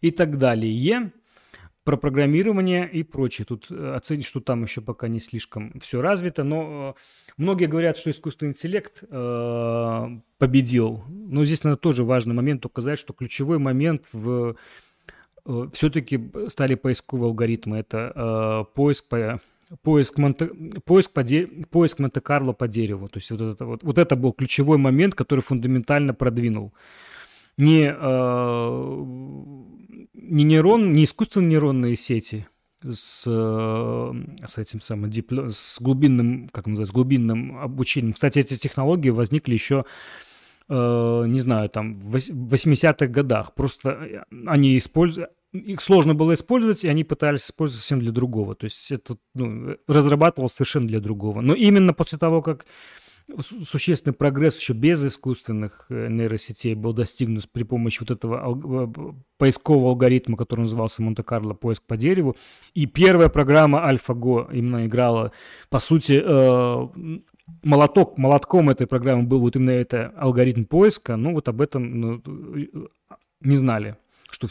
[0.00, 1.12] и так далее.
[1.86, 3.44] Про программирование и прочее.
[3.44, 7.00] Тут э, оценить, что там еще пока не слишком все развито, но э,
[7.36, 10.06] Многие говорят, что искусственный интеллект э,
[10.38, 11.04] победил.
[11.08, 14.56] Но здесь надо тоже важный момент указать, что ключевой момент в
[15.72, 16.18] все-таки
[16.48, 17.76] стали поисковые алгоритмы.
[17.76, 19.40] Это поиск по
[19.82, 20.50] поиск Монте,
[20.84, 23.08] поиск, по де, поиск Монте-Карло по дереву.
[23.08, 26.72] То есть вот это, вот, вот это был ключевой момент, который фундаментально продвинул.
[27.58, 27.90] Не,
[30.28, 32.46] не нейрон, не искусственные нейронные сети,
[32.82, 38.12] с, э, с этим самым дипло, с глубинным, как называется, глубинным обучением.
[38.14, 39.84] Кстати, эти технологии возникли еще,
[40.68, 43.54] э, не знаю, там в 80-х годах.
[43.54, 48.54] Просто э, они используют, их сложно было использовать, и они пытались использовать совсем для другого.
[48.54, 51.40] То есть это ну, разрабатывалось совершенно для другого.
[51.40, 52.66] Но именно после того, как
[53.40, 58.92] существенный прогресс еще без искусственных э, нейросетей был достигнут при помощи вот этого
[59.36, 62.36] поискового алгоритма, который назывался Монте-Карло поиск по дереву.
[62.74, 65.32] И первая программа AlphaGo именно играла,
[65.70, 67.18] по сути, э,
[67.62, 71.16] молоток, молотком этой программы был вот именно это алгоритм поиска.
[71.16, 72.22] Ну, вот об этом ну,
[73.40, 73.96] не знали,
[74.30, 74.46] что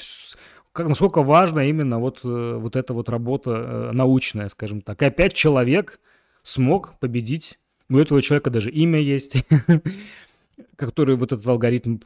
[0.74, 5.02] как, насколько важна именно вот, э, вот эта вот работа научная, скажем так.
[5.02, 6.02] И опять человек
[6.44, 7.58] смог победить
[7.90, 9.46] у этого человека даже имя есть,
[10.76, 12.00] который вот этот алгоритм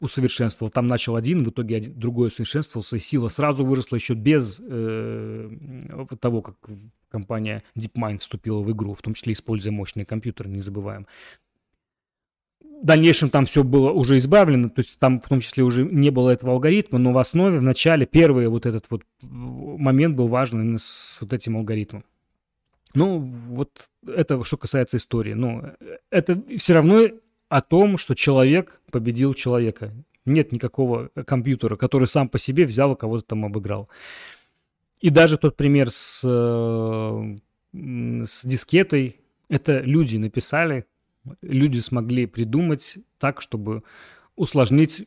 [0.00, 0.70] усовершенствовал.
[0.70, 5.50] Там начал один, в итоге один, другой усовершенствовался, и сила сразу выросла еще без э,
[6.20, 6.56] того, как
[7.08, 11.06] компания DeepMind вступила в игру, в том числе используя мощные компьютеры, не забываем.
[12.60, 16.10] в дальнейшем там все было уже избавлено, то есть там в том числе уже не
[16.10, 20.60] было этого алгоритма, но в основе, в начале, первый вот этот вот момент был важен
[20.60, 22.04] именно с вот этим алгоритмом.
[22.94, 25.34] Ну, вот это что касается истории.
[25.34, 25.62] Ну,
[26.10, 27.08] это все равно
[27.48, 29.92] о том, что человек победил человека.
[30.24, 33.88] Нет никакого компьютера, который сам по себе взял и кого-то там обыграл.
[35.00, 37.36] И даже тот пример с, э,
[37.72, 40.86] с дискетой, это люди написали,
[41.42, 43.82] люди смогли придумать так, чтобы
[44.36, 45.06] усложнить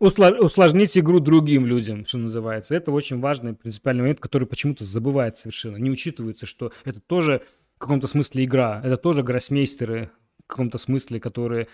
[0.00, 2.74] усложнить игру другим людям, что называется.
[2.74, 5.76] Это очень важный принципиальный момент, который почему-то забывает совершенно.
[5.76, 7.42] Не учитывается, что это тоже
[7.76, 8.80] в каком-то смысле игра.
[8.82, 10.10] Это тоже гроссмейстеры
[10.44, 11.68] в каком-то смысле, которые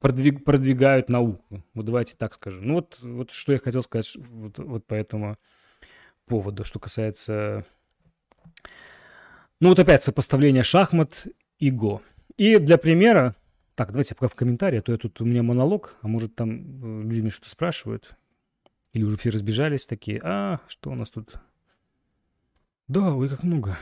[0.00, 1.64] продвиг, продвигают науку.
[1.72, 2.66] Вот давайте так скажем.
[2.66, 5.38] Ну вот, вот что я хотел сказать вот, вот по этому
[6.26, 7.64] поводу, что касается...
[9.60, 11.26] Ну вот опять сопоставление шахмат
[11.58, 12.02] и го.
[12.36, 13.34] И для примера,
[13.76, 16.50] так, давайте пока в комментарии, а то я тут у меня монолог, а может там
[16.50, 18.16] э, люди мне что-то спрашивают.
[18.94, 21.38] Или уже все разбежались такие, а, что у нас тут?
[22.88, 23.76] Да, ой, как много.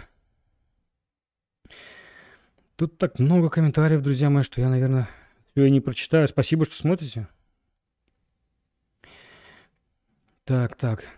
[2.74, 5.09] Тут так много комментариев, друзья мои, что я, наверное,
[5.53, 6.26] все не прочитаю.
[6.26, 7.28] Спасибо, что смотрите.
[10.45, 11.09] Так, так.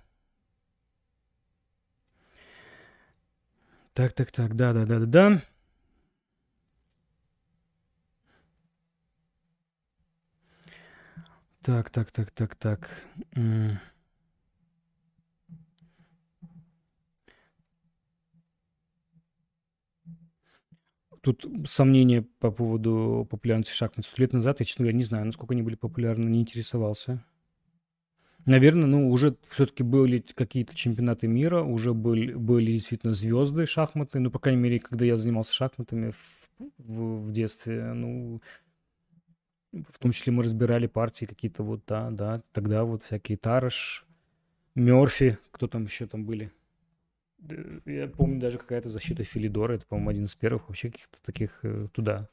[3.94, 5.42] Так, так, так, да, да, да, да, да.
[11.66, 12.90] Так, так, так, так, так.
[21.22, 24.06] Тут сомнения по поводу популярности шахмат.
[24.06, 27.24] Сто лет назад, я, честно говоря, не знаю, насколько они были популярны, не интересовался.
[28.44, 34.30] Наверное, ну, уже все-таки были какие-то чемпионаты мира, уже были, были действительно звезды шахматные, ну,
[34.30, 36.48] по крайней мере, когда я занимался шахматами в,
[36.78, 38.40] в, в детстве, ну,
[39.88, 44.06] в том числе мы разбирали партии какие-то вот, да, да, тогда вот всякие Тараш,
[44.74, 46.52] Мерфи, кто там еще там были.
[47.84, 51.88] Я помню даже какая-то защита Филидора, это, по-моему, один из первых вообще каких-то таких э,
[51.92, 52.28] туда.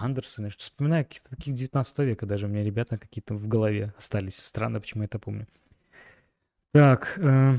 [0.00, 4.36] Андерсона, что вспоминаю каких-то таких 19 века даже у меня ребята какие-то в голове остались.
[4.36, 5.46] Странно, почему я это помню.
[6.72, 7.56] Так, э,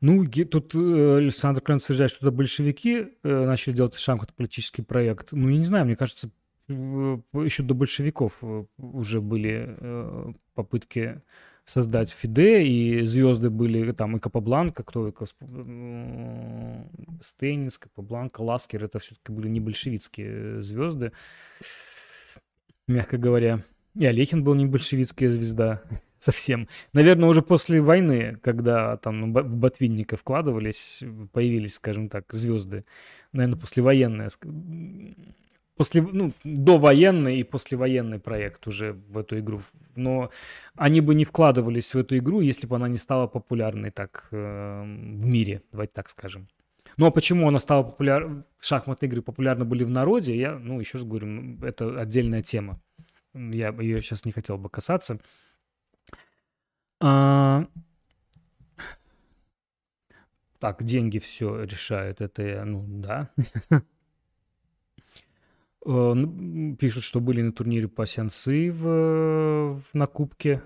[0.00, 4.82] Ну, тут э, Александр Клен утверждает, что это большевики э, начали делать шаг какой политический
[4.82, 5.32] проект.
[5.32, 6.30] Ну, я не знаю, мне кажется,
[6.68, 11.20] еще до большевиков э, уже были попытки
[11.66, 15.12] создать Фиде, и звезды были там и Капабланка, кто
[17.22, 21.12] Стейнис, Капабланка, Ласкер, это все-таки были не большевистские звезды,
[22.88, 23.62] мягко говоря.
[23.94, 25.82] И Олехин был не большевистская звезда
[26.20, 26.68] совсем.
[26.92, 31.02] Наверное, уже после войны, когда там в Ботвинника вкладывались,
[31.32, 32.84] появились, скажем так, звезды.
[33.32, 34.28] Наверное, послевоенные.
[35.76, 39.62] После, ну, довоенный и послевоенный проект уже в эту игру.
[39.96, 40.30] Но
[40.76, 44.82] они бы не вкладывались в эту игру, если бы она не стала популярной так э,
[44.82, 46.48] в мире, давайте так скажем.
[46.98, 50.98] Ну а почему она стала популярной, шахматные игры популярны были в народе, я, ну, еще
[50.98, 52.78] раз говорю, это отдельная тема.
[53.32, 55.18] Я ее сейчас не хотел бы касаться.
[57.00, 57.66] А...
[60.58, 62.20] Так, деньги все решают.
[62.20, 63.30] Это я, ну да.
[65.86, 66.14] Э,
[66.78, 70.62] пишут, что были на турнире пассианцы в, на Кубке.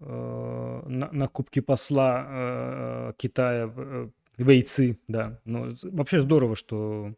[0.00, 3.72] Э, на, на Кубке посла э, Китая
[4.36, 5.38] Вейцы, да.
[5.44, 7.14] Ну, вообще здорово, что...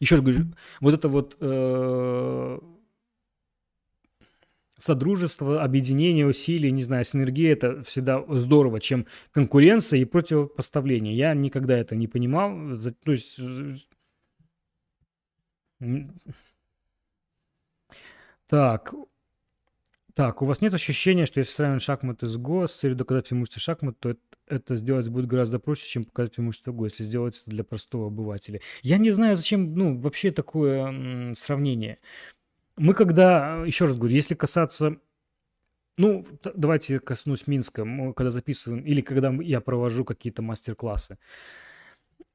[0.00, 0.46] Еще раз говорю,
[0.80, 1.36] вот это вот
[4.78, 11.14] содружество, объединение усилий, не знаю, синергия– это всегда здорово, чем конкуренция и противопоставление.
[11.14, 12.56] Я никогда это не понимал.
[13.04, 13.38] То есть
[18.46, 18.94] так,
[20.14, 23.60] так, у вас нет ощущения, что если сравнивать шахматы с Го с целью доказать преимущество
[23.60, 24.16] шахмат, то
[24.48, 28.60] это, сделать будет гораздо проще, чем показать преимущество Го, если сделать это для простого обывателя.
[28.82, 31.98] Я не знаю, зачем, ну, вообще такое м, сравнение.
[32.78, 34.98] Мы когда, еще раз говорю, если касаться
[35.98, 36.24] ну,
[36.54, 37.84] давайте коснусь Минска.
[37.84, 41.18] Мы когда записываем, или когда я провожу какие-то мастер-классы.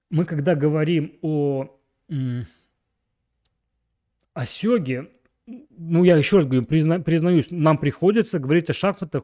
[0.09, 1.79] Мы когда говорим о,
[4.33, 5.09] о Сёге,
[5.45, 9.23] ну, я еще раз говорю, призна, признаюсь, нам приходится говорить о шахматах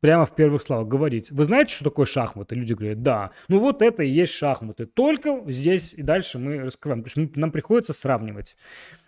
[0.00, 1.30] прямо в первых словах говорить.
[1.30, 2.54] Вы знаете, что такое шахматы?
[2.54, 3.30] Люди говорят, да.
[3.48, 4.86] Ну вот это и есть шахматы.
[4.86, 7.02] Только здесь и дальше мы раскрываем.
[7.02, 8.56] То есть мы, нам приходится сравнивать.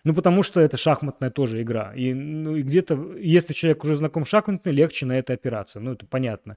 [0.04, 1.92] Ну потому что это шахматная тоже игра.
[1.94, 5.80] И, ну, и где-то, если человек уже знаком с шахматами, легче на это опираться.
[5.80, 6.56] Ну это понятно.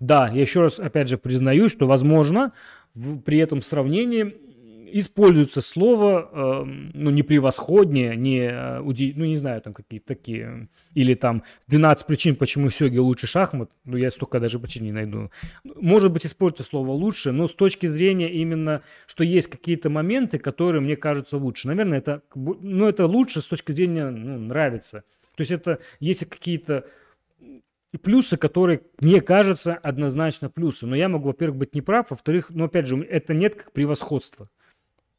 [0.00, 2.52] Да, я еще раз, опять же, признаю, что, возможно,
[3.24, 4.34] при этом сравнении
[4.96, 6.64] используется слово, э,
[6.94, 12.36] ну, не превосходнее, не, э, ну, не знаю, там какие-то такие, или там 12 причин,
[12.36, 15.32] почему Сёги лучше шахмат, ну, я столько даже причин не найду.
[15.64, 20.80] Может быть, используется слово лучше, но с точки зрения именно, что есть какие-то моменты, которые
[20.80, 21.66] мне кажутся лучше.
[21.66, 25.02] Наверное, это, ну, это лучше с точки зрения, ну, нравится.
[25.34, 26.84] То есть это, есть какие-то
[27.94, 30.84] и плюсы, которые, мне кажется, однозначно плюсы.
[30.86, 34.48] Но я могу, во-первых, быть неправ, во-вторых, ну, опять же, это нет как превосходство.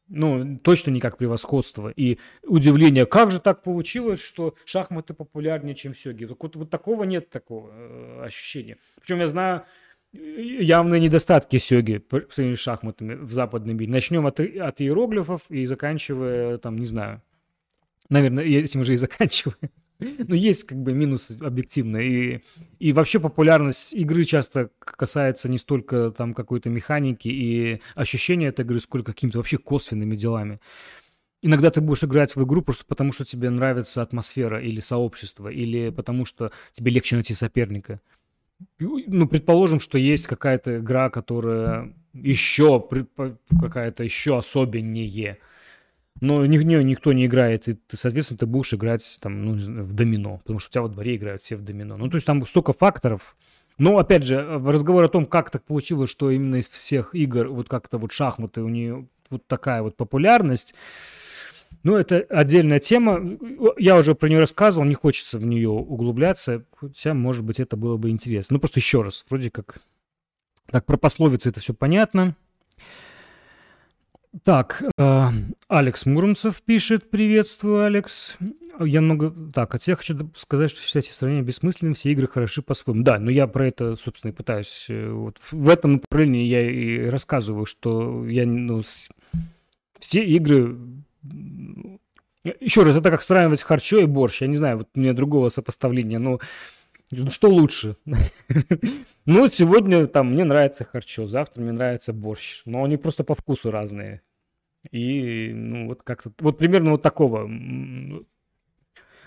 [0.08, 1.90] Ну, точно не как превосходство.
[1.90, 6.26] И удивление, как же так получилось, что шахматы популярнее, чем сёги.
[6.26, 8.78] Так вот, вот такого нет такого э, ощущения.
[9.02, 9.64] Причем я знаю
[10.14, 13.92] э, явные недостатки сёги по сравнению с шахматами в западном мире.
[13.92, 17.24] Начнем от, от иероглифов и заканчивая, там, не знаю,
[18.10, 19.72] наверное, этим уже и заканчиваем.
[20.00, 21.98] Ну, есть как бы минусы объективно.
[21.98, 22.42] И,
[22.80, 28.80] и вообще популярность игры часто касается не столько там какой-то механики и ощущения этой игры,
[28.80, 30.60] сколько какими-то вообще косвенными делами.
[31.42, 35.90] Иногда ты будешь играть в игру просто потому, что тебе нравится атмосфера или сообщество, или
[35.90, 38.02] потому что тебе легче найти соперника.
[38.80, 42.86] Ну, предположим, что есть какая-то игра, которая еще
[43.60, 45.38] какая-то еще особеннее–
[46.22, 49.94] но в нее никто не играет, и ты, соответственно, ты будешь играть там, ну, в
[49.94, 51.98] домино, потому что у тебя во дворе играют все в домино.
[51.98, 53.36] Ну, то есть там столько факторов.
[53.78, 57.68] Но, опять же, разговор о том, как так получилось, что именно из всех игр вот
[57.68, 60.74] как-то вот шахматы у нее вот такая вот популярность,
[61.84, 63.38] ну, это отдельная тема.
[63.78, 67.98] Я уже про нее рассказывал, не хочется в нее углубляться, хотя, может быть, это было
[67.98, 68.56] бы интересно.
[68.56, 69.82] Ну, просто еще раз, вроде как...
[70.68, 72.36] Так, про пословицы это все понятно.
[74.46, 75.28] Так, э,
[75.70, 78.38] Алекс Муромцев пишет, приветствую, Алекс.
[78.80, 79.34] Я много...
[79.52, 83.04] Так, от я хочу сказать, что все эти сравнения бессмысленны, все игры хороши по-своему.
[83.04, 84.86] Да, но я про это, собственно, и пытаюсь...
[84.88, 89.10] Э, вот в этом направлении я и рассказываю, что я, ну, с...
[89.98, 90.78] все игры...
[92.60, 94.42] Еще раз, это как сравнивать харчо и борщ.
[94.42, 96.40] Я не знаю, вот у меня другого сопоставления, но
[97.30, 97.96] что лучше?
[99.28, 102.62] Ну, сегодня там мне нравится харчо, завтра мне нравится борщ.
[102.66, 104.22] Но они просто по вкусу разные.
[104.92, 107.50] И, ну, вот как-то, вот примерно вот такого.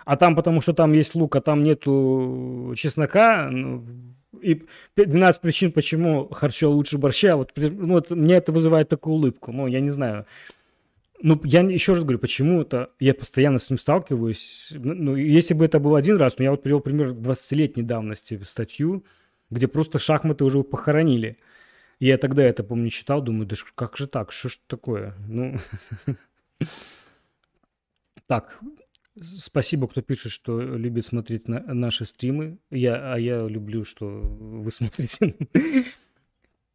[0.05, 3.85] А там, потому что там есть лук, а там нету чеснока, ну,
[4.41, 4.63] и
[4.97, 9.53] 12 причин, почему харчо лучше борща, вот, ну, вот мне это вызывает такую улыбку.
[9.53, 10.27] Ну, я не знаю.
[11.21, 14.73] Ну, я еще раз говорю, почему это я постоянно с ним сталкиваюсь.
[14.75, 19.05] Ну, если бы это был один раз, ну, я вот привел пример 20-летней давности статью,
[19.51, 21.39] где просто шахматы уже похоронили.
[22.01, 25.15] Я тогда это, помню, читал, думаю, да как же так, что ж такое?
[25.27, 25.57] Ну,
[28.27, 28.61] так,
[29.37, 32.59] спасибо, кто пишет, что любит смотреть на наши стримы.
[32.71, 35.35] Я, а я люблю, что вы смотрите.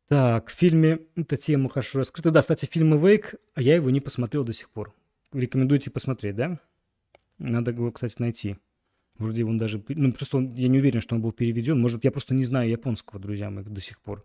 [0.09, 2.29] Так, в фильме эта тема хорошо раскрыта.
[2.29, 4.93] Да, кстати, фильм «Эвейк», а я его не посмотрел до сих пор.
[5.31, 6.59] Рекомендуете посмотреть, да?
[7.39, 8.57] Надо его, кстати, найти.
[9.17, 9.83] Вроде он даже...
[9.87, 11.79] Ну, просто он, я не уверен, что он был переведен.
[11.79, 14.23] Может, я просто не знаю японского, друзья мои, до сих пор.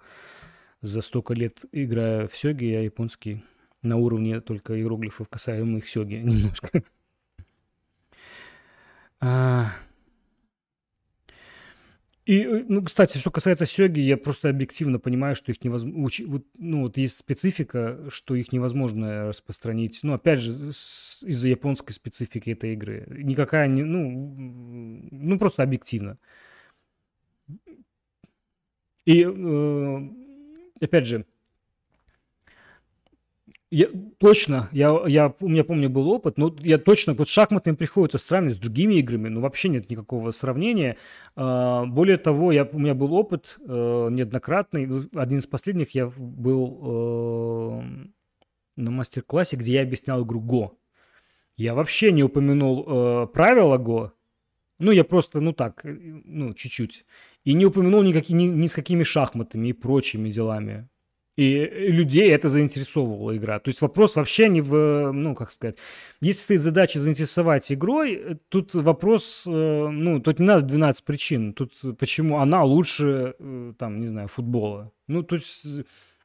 [0.80, 3.42] За столько лет играя в сёги, я японский
[3.82, 6.82] на уровне только иероглифов касаемых сёги немножко.
[9.20, 9.72] А,
[12.28, 16.26] и, э, ну, кстати, что касается сёги, я просто объективно понимаю, что их невозможно...
[16.28, 20.00] Вот, ну, вот есть специфика, что их невозможно распространить.
[20.02, 23.06] Ну, опять же, из-за японской специфики этой игры.
[23.08, 23.82] Никакая не...
[23.82, 26.18] Ну, ну просто объективно.
[29.06, 30.08] И, э,
[30.80, 31.26] опять же,
[33.70, 38.16] я, точно, я, я, у меня, помню, был опыт, но я точно, вот шахматами приходится
[38.16, 40.96] сравнивать с другими играми, ну, вообще нет никакого сравнения.
[41.36, 46.80] А, более того, я, у меня был опыт э, неоднократный, один из последних я был
[46.82, 47.82] э,
[48.76, 50.78] на мастер-классе, где я объяснял игру Го.
[51.58, 54.14] Я вообще не упомянул э, правила Го,
[54.78, 57.04] ну, я просто, ну так, ну, чуть-чуть.
[57.48, 60.86] И не упомянул никакие, ни, ни с какими шахматами и прочими делами.
[61.38, 63.58] И людей это заинтересовывала игра.
[63.58, 65.78] То есть вопрос вообще не в, ну, как сказать,
[66.20, 71.54] если стоит задача заинтересовать игрой, тут вопрос, э, ну, тут не надо 12 причин.
[71.54, 74.92] Тут почему она лучше, э, там, не знаю, футбола.
[75.06, 75.64] Ну, то есть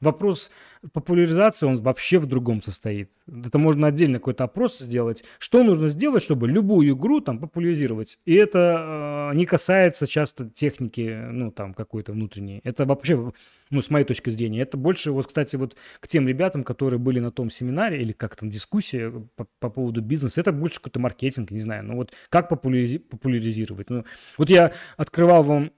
[0.04, 0.50] вопрос
[0.92, 3.10] популяризации, он вообще в другом состоит.
[3.26, 5.24] Это можно отдельно какой-то опрос сделать.
[5.38, 8.18] Что нужно сделать, чтобы любую игру там популяризировать?
[8.26, 12.60] И это э, не касается часто техники, ну, там, какой-то внутренней.
[12.64, 13.32] Это вообще,
[13.70, 17.20] ну, с моей точки зрения, это больше, вот, кстати, вот к тем ребятам, которые были
[17.20, 21.50] на том семинаре, или как там дискуссия по, по поводу бизнеса, это больше какой-то маркетинг,
[21.50, 21.84] не знаю.
[21.84, 23.90] Ну, вот как популяризи- популяризировать?
[23.90, 24.04] Ну,
[24.36, 25.70] вот я открывал вам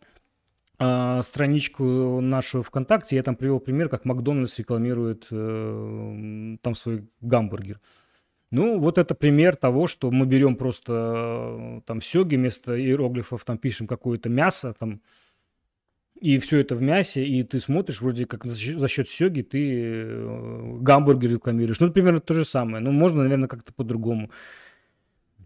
[0.78, 7.80] страничку нашу ВКонтакте, я там привел пример, как Макдональдс рекламирует э, там свой гамбургер.
[8.50, 13.58] Ну, вот это пример того, что мы берем просто э, там сёги вместо иероглифов, там
[13.58, 15.00] пишем какое-то мясо, там,
[16.20, 20.76] и все это в мясе, и ты смотришь, вроде как за счет сёги ты э,
[20.80, 21.80] гамбургер рекламируешь.
[21.80, 22.84] Ну, примерно то же самое.
[22.84, 24.30] Но можно, наверное, как-то по-другому.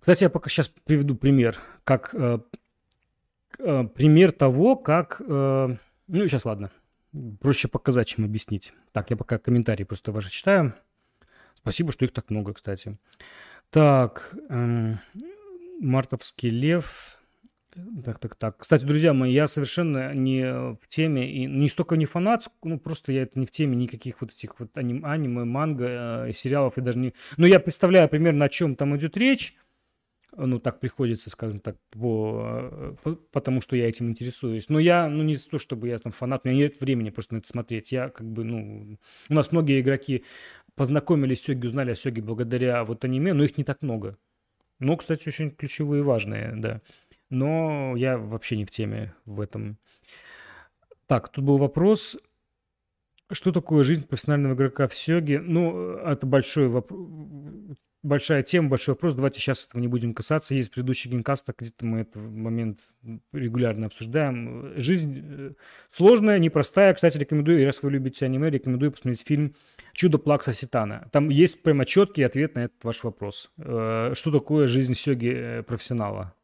[0.00, 2.14] Кстати, я пока сейчас приведу пример, как
[3.58, 5.20] э, пример того, как...
[5.26, 5.76] Э,
[6.08, 6.70] ну, сейчас, ладно.
[7.40, 8.72] Проще показать, чем объяснить.
[8.92, 10.74] Так, я пока комментарии просто ваши читаю.
[11.56, 12.98] Спасибо, что их так много, кстати.
[13.70, 14.98] Так, эм,
[15.80, 17.18] Мартовский лев.
[18.04, 18.58] Так, так, так.
[18.58, 23.12] Кстати, друзья мои, я совершенно не в теме, и не столько не фанат, ну просто
[23.12, 26.80] я это не в теме никаких вот этих вот аним, аниме, манго, э, сериалов и
[26.80, 27.14] даже не...
[27.36, 29.54] Но я представляю примерно, о чем там идет речь.
[30.36, 34.68] Ну, так приходится, скажем так, по, по, потому что я этим интересуюсь.
[34.68, 37.38] Но я, ну, не то, чтобы я там фанат, у меня нет времени просто на
[37.38, 37.90] это смотреть.
[37.90, 38.98] Я как бы, ну...
[39.28, 40.24] У нас многие игроки
[40.76, 44.16] познакомились с Сёги, узнали о Сёге благодаря вот аниме, но их не так много.
[44.78, 46.80] Но, кстати, очень ключевые и важные, да.
[47.28, 49.78] Но я вообще не в теме в этом.
[51.06, 52.16] Так, тут был вопрос.
[53.32, 55.40] Что такое жизнь профессионального игрока в Сёге?
[55.40, 56.98] Ну, это большой вопрос
[58.02, 59.14] большая тема, большой вопрос.
[59.14, 60.54] Давайте сейчас этого не будем касаться.
[60.54, 62.80] Есть предыдущий генкаст, где-то мы этот момент
[63.32, 64.72] регулярно обсуждаем.
[64.76, 65.52] Жизнь э,
[65.90, 66.94] сложная, непростая.
[66.94, 69.54] Кстати, рекомендую, раз вы любите аниме, рекомендую посмотреть фильм
[69.92, 71.08] «Чудо Плакса Ситана».
[71.12, 73.50] Там есть прямо четкий ответ на этот ваш вопрос.
[73.58, 76.34] Э, что такое жизнь сёги э, профессионала?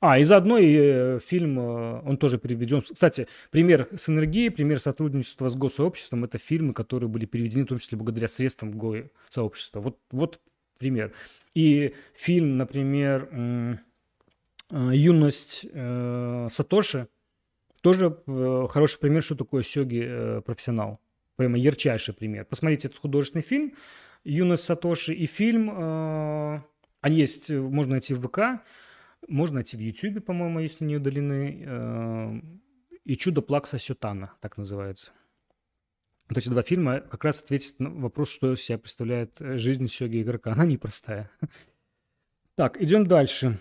[0.00, 2.80] А, и заодно и фильм, он тоже переведен.
[2.80, 7.78] Кстати, пример с энергией, пример сотрудничества с госсообществом– это фильмы, которые были переведены, в том
[7.80, 9.80] числе благодаря средствам госсообщества.
[9.80, 10.40] Вот, вот
[10.78, 11.12] пример.
[11.54, 13.76] И фильм, например, э,
[14.92, 17.08] «Юность э, Сатоши»
[17.82, 21.00] тоже э, хороший пример, что такое сёги профессионал.
[21.36, 22.44] Прямо ярчайший пример.
[22.44, 23.74] Посмотрите этот художественный фильм
[24.24, 25.70] «Юность Сатоши» и фильм,
[27.00, 28.64] они есть, можно найти в ВК,
[29.28, 32.42] можно найти в Ютубе, по-моему, если не удалены,
[33.04, 35.12] и «Чудо Плакса Сютана», так называется.
[36.28, 39.88] Вот эти два фильма как раз ответят на вопрос, что из себя представляет э, жизнь
[39.88, 40.52] Сёги игрока.
[40.52, 41.30] Она непростая.
[42.54, 43.56] Так, идем дальше.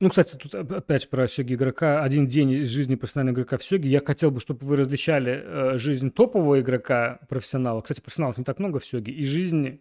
[0.00, 2.02] Ну, кстати, тут опять про Сёги игрока.
[2.02, 3.88] Один день из жизни профессионального игрока в Сёге.
[3.88, 7.80] Я хотел бы, чтобы вы различали э, жизнь топового игрока, профессионала.
[7.80, 9.12] Кстати, профессионалов не так много в Сёге.
[9.12, 9.80] И жизнь,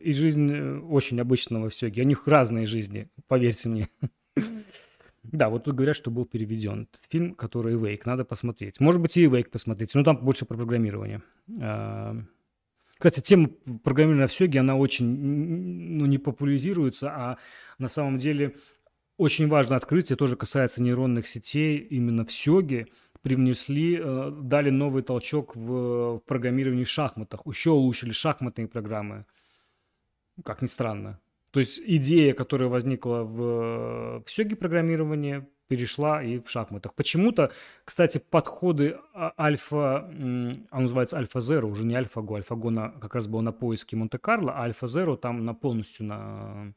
[0.00, 2.02] и жизнь э, очень обычного в Сёге.
[2.02, 3.88] У них разные жизни, поверьте мне.
[5.24, 8.02] Да, вот тут говорят, что был переведен этот фильм, который Wake.
[8.04, 8.78] Надо посмотреть.
[8.80, 9.94] Может быть, и Wake посмотреть.
[9.94, 11.22] Но там больше про программирование.
[11.60, 12.16] А,
[12.98, 13.48] кстати, тема
[13.82, 17.38] программирования в Сёге, она очень ну, не популяризируется, а
[17.78, 18.54] на самом деле
[19.16, 22.88] очень важное открытие, тоже касается нейронных сетей, именно в Сёге
[23.22, 29.24] привнесли, э, дали новый толчок в программировании в шахматах, еще улучшили шахматные программы,
[30.44, 31.20] как ни странно.
[31.54, 36.94] То есть идея, которая возникла в, в сёге программировании, перешла и в шахматах.
[36.94, 37.52] Почему-то,
[37.84, 43.40] кстати, подходы а, альфа, он называется альфа-зеро, уже не альфа-го, альфа-го на, как раз был
[43.40, 46.74] на поиске Монте-Карло, а альфа-зеро там на полностью на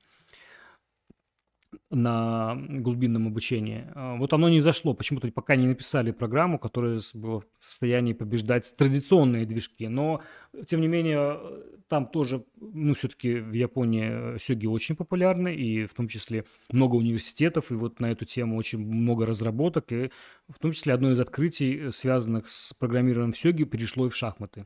[1.89, 3.85] на глубинном обучении.
[3.93, 4.93] А, вот оно не зашло.
[4.93, 9.87] Почему-то пока не написали программу, которая была в состоянии побеждать традиционные движки.
[9.87, 10.21] Но,
[10.65, 11.39] тем не менее,
[11.87, 16.95] там тоже, ну, все-таки в Японии э, сёги очень популярны, и в том числе много
[16.95, 20.11] университетов, и вот на эту тему очень много разработок, и
[20.49, 24.65] в том числе одно из открытий, связанных с программированием сёги, перешло и в шахматы.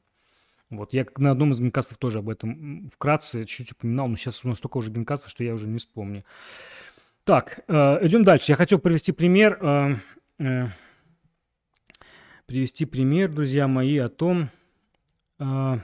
[0.71, 4.47] Вот, я на одном из генкастов тоже об этом вкратце чуть-чуть упоминал, но сейчас у
[4.47, 6.23] нас столько уже генкастов, что я уже не вспомню.
[7.23, 8.51] Так, э, идем дальше.
[8.51, 9.95] Я хотел привести пример, э,
[10.39, 10.65] э,
[12.47, 14.49] привести пример, друзья мои, о том,
[15.39, 15.79] э,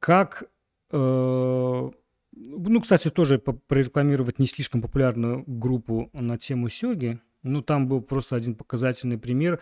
[0.00, 0.44] как,
[0.90, 1.90] э,
[2.32, 7.20] ну, кстати, тоже прорекламировать не слишком популярную группу на тему сёги.
[7.44, 9.60] Ну, там был просто один показательный пример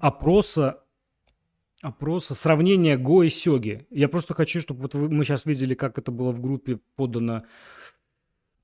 [0.00, 0.82] опроса
[1.82, 3.86] опроса сравнения Го и Сёги.
[3.90, 7.44] Я просто хочу, чтобы вот вы, мы сейчас видели, как это было в группе подано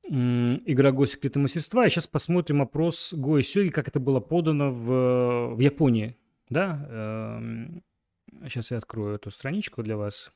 [0.08, 1.86] игра секреты мастерства.
[1.86, 6.16] И сейчас посмотрим опрос Го и Сёги, как это было подано в, в Японии.
[6.48, 6.78] Да?
[8.44, 10.30] Сейчас эм, я открою эту страничку для вас.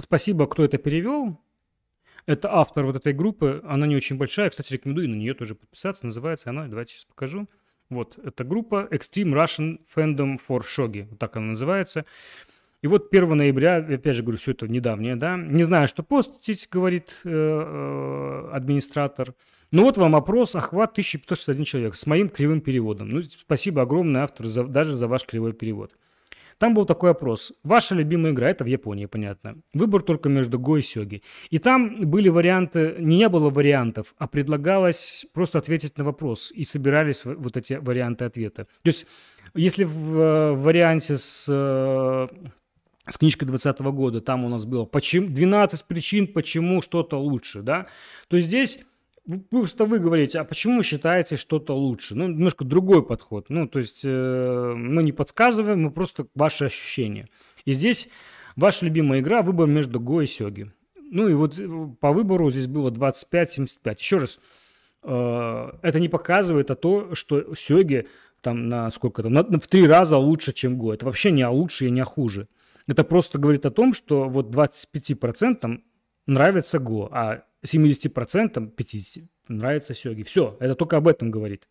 [0.00, 1.40] Спасибо, кто это перевел.
[2.26, 3.62] Это автор вот этой группы.
[3.64, 4.50] Она не очень большая.
[4.50, 6.04] Кстати, рекомендую на нее тоже подписаться.
[6.04, 7.48] Называется она, давайте сейчас покажу.
[7.88, 11.08] Вот, эта группа Extreme Russian Fandom for Shogi.
[11.08, 12.04] Вот так она называется.
[12.82, 16.68] И вот 1 ноября, опять же говорю, все это недавнее, да, не знаю, что постить,
[16.70, 19.34] говорит э, э, администратор,
[19.70, 23.08] Ну вот вам опрос, охват 1561 человек с моим кривым переводом.
[23.08, 25.92] Ну, спасибо огромное автору за, даже за ваш кривой перевод.
[26.58, 27.52] Там был такой опрос.
[27.62, 29.56] Ваша любимая игра, это в Японии, понятно.
[29.74, 31.22] Выбор только между Го и Сёги.
[31.50, 36.52] И там были варианты, не было вариантов, а предлагалось просто ответить на вопрос.
[36.52, 38.64] И собирались вот эти варианты ответа.
[38.82, 39.06] То есть,
[39.54, 42.26] если в э, варианте с э,
[43.08, 47.86] с книжкой 2020 года, там у нас было почему, 12 причин, почему что-то лучше, да,
[48.28, 48.80] то здесь
[49.50, 52.14] просто вы говорите, а почему вы считаете что-то лучше?
[52.14, 53.46] Ну, немножко другой подход.
[53.50, 57.28] Ну, то есть э, мы не подсказываем, мы просто ваши ощущения.
[57.64, 58.08] И здесь
[58.56, 60.72] ваша любимая игра, выбор между Го и Сёги.
[61.10, 61.68] Ну и вот э,
[62.00, 63.96] по выбору здесь было 25-75.
[63.98, 64.40] Еще раз,
[65.02, 68.06] э, это не показывает а то, что Сёги
[68.40, 70.94] там на сколько там, на, в три раза лучше, чем Го.
[70.94, 72.48] Это вообще не о лучше и не о хуже.
[72.88, 75.80] Это просто говорит о том, что вот 25%
[76.26, 80.22] нравится Го, а 70%, 50% нравится сёги.
[80.22, 81.68] Все, это только об этом говорит.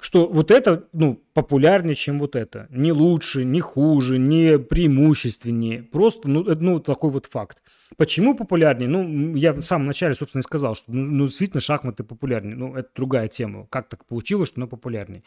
[0.00, 2.68] Что вот это, ну, популярнее, чем вот это.
[2.70, 5.82] Не лучше, не хуже, не преимущественнее.
[5.82, 7.62] Просто, ну, это, ну, такой вот факт.
[7.96, 8.88] Почему популярнее?
[8.88, 12.54] Ну, я в самом начале, собственно, и сказал, что, ну, ну действительно, шахматы популярнее.
[12.54, 13.66] Ну, это другая тема.
[13.70, 15.24] Как так получилось, что оно популярнее?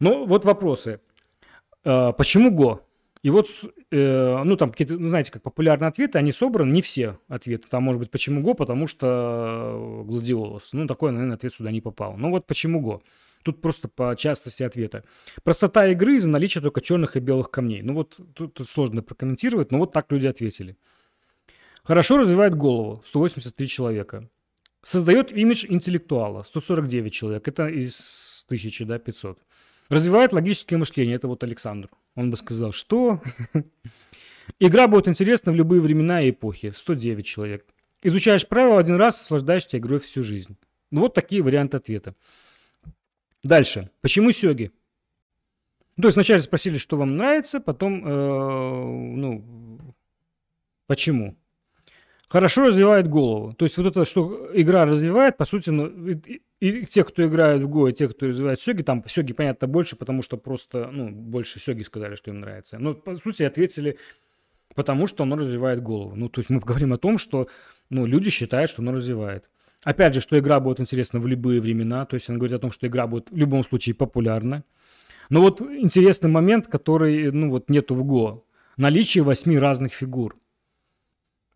[0.00, 1.00] Но вот вопросы.
[1.82, 2.86] А, почему Го?
[3.22, 3.48] И вот,
[3.90, 7.68] э, ну, там какие-то, ну, знаете, как популярные ответы, они собраны, не все ответы.
[7.68, 10.72] Там, может быть, почему Го, потому что Гладиолус.
[10.72, 12.16] Ну, такой, наверное, ответ сюда не попал.
[12.16, 13.02] Ну, вот почему Го.
[13.42, 15.04] Тут просто по частности ответа.
[15.44, 17.82] Простота игры из-за наличия только черных и белых камней.
[17.82, 20.76] Ну, вот тут, тут сложно прокомментировать, но вот так люди ответили.
[21.84, 23.00] Хорошо развивает голову.
[23.04, 24.28] 183 человека.
[24.82, 26.42] Создает имидж интеллектуала.
[26.42, 27.48] 149 человек.
[27.48, 29.38] Это из 1000, да, 500.
[29.88, 31.16] Развивает логическое мышление.
[31.16, 31.88] Это вот Александр.
[32.14, 33.22] Он бы сказал, что?
[34.60, 36.72] Игра будет интересна в любые времена и эпохи.
[36.76, 37.66] 109 человек.
[38.02, 40.56] Изучаешь правила один раз, наслаждаешься игрой всю жизнь.
[40.90, 42.14] Ну, вот такие варианты ответа.
[43.42, 43.90] Дальше.
[44.00, 44.72] Почему сёги?
[46.00, 49.44] То есть вначале спросили, что вам нравится, потом, э, ну,
[50.86, 51.36] почему?
[52.28, 53.54] Хорошо развивает голову.
[53.54, 57.62] То есть вот это, что игра развивает, по сути, ну, и, и те, кто играет
[57.62, 61.10] в Го, и те, кто развивает Сёги, там Сёги, понятно, больше, потому что просто, ну,
[61.10, 62.78] больше Сёги сказали, что им нравится.
[62.78, 63.98] Но, по сути, ответили,
[64.74, 66.14] потому что оно развивает голову.
[66.14, 67.48] Ну, то есть мы говорим о том, что,
[67.90, 69.50] ну, люди считают, что оно развивает.
[69.84, 72.72] Опять же, что игра будет интересна в любые времена, то есть он говорит о том,
[72.72, 74.64] что игра будет в любом случае популярна.
[75.30, 78.44] Но вот интересный момент, который, ну, вот нету в Го.
[78.76, 80.36] Наличие восьми разных фигур–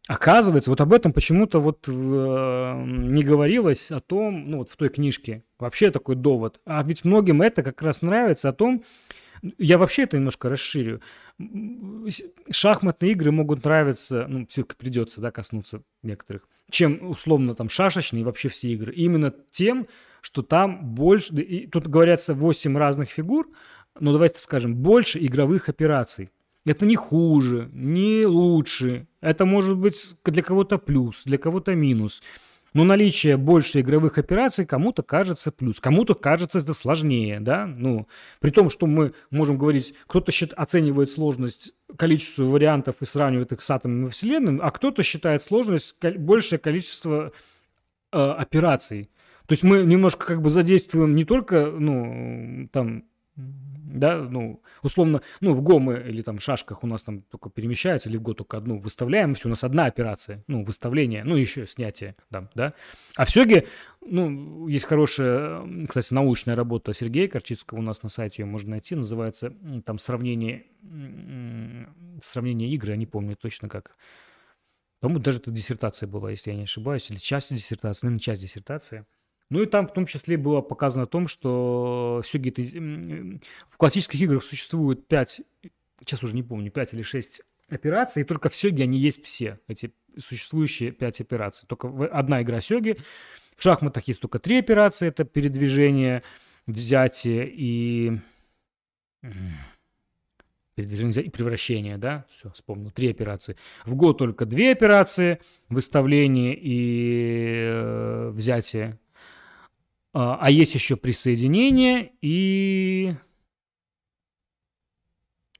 [0.08, 4.88] Оказывается, вот об этом почему-то вот э, не говорилось о том, ну вот в той
[4.88, 6.60] книжке, вообще такой довод.
[6.66, 8.84] А ведь многим это как раз нравится о том,
[9.58, 11.00] я вообще это немножко расширю.
[12.50, 14.46] Шахматные игры могут нравиться, ну,
[14.76, 18.92] придется, да, коснуться некоторых, чем условно там шашечные и вообще все игры.
[18.92, 19.86] Именно тем,
[20.20, 23.48] что там больше, и тут говорятся 8 разных фигур,
[23.98, 26.30] но давайте скажем, больше игровых операций.
[26.64, 29.08] Это не хуже, не лучше.
[29.20, 32.22] Это может быть для кого-то плюс, для кого-то минус.
[32.74, 38.08] Но наличие больше игровых операций кому-то кажется плюс, кому-то кажется это сложнее, да, ну,
[38.40, 43.60] при том, что мы можем говорить, кто-то счит, оценивает сложность количества вариантов и сравнивает их
[43.60, 47.32] с атомами Вселенной, а кто-то считает сложность большее количество
[48.10, 49.10] э, операций.
[49.46, 53.04] То есть мы немножко как бы задействуем не только, ну, там,
[53.36, 58.08] да, ну, условно, ну, в Го мы или там шашках у нас там только перемещается,
[58.08, 61.66] или в Го только одну выставляем, все, у нас одна операция, ну, выставление, ну, еще
[61.66, 62.74] снятие, да, да.
[63.16, 63.66] А в Сёге,
[64.00, 68.94] ну, есть хорошая, кстати, научная работа Сергея Корчицкого у нас на сайте, ее можно найти,
[68.94, 69.54] называется
[69.84, 70.66] там сравнение,
[72.20, 73.92] сравнение игр, я не помню точно как.
[75.00, 79.06] По-моему, даже это диссертация была, если я не ошибаюсь, или часть диссертации, наверное, часть диссертации–
[79.50, 82.62] ну и там в том числе было показано о том, что все где-то
[83.68, 85.42] в классических играх существует 5,
[86.00, 89.58] сейчас уже не помню, 5 или 6 операций, и только в Сёге они есть все,
[89.68, 91.66] эти существующие 5 операций.
[91.66, 92.96] Только одна игра Сёги.
[93.56, 96.22] В шахматах есть только 3 операции, это передвижение,
[96.66, 98.18] взятие и...
[100.74, 102.24] Передвижение и превращение, да?
[102.30, 102.90] Все, вспомнил.
[102.90, 103.56] Три операции.
[103.84, 105.38] В год только две операции.
[105.68, 108.98] Выставление и э, взятие
[110.12, 113.14] а, а есть еще присоединение и...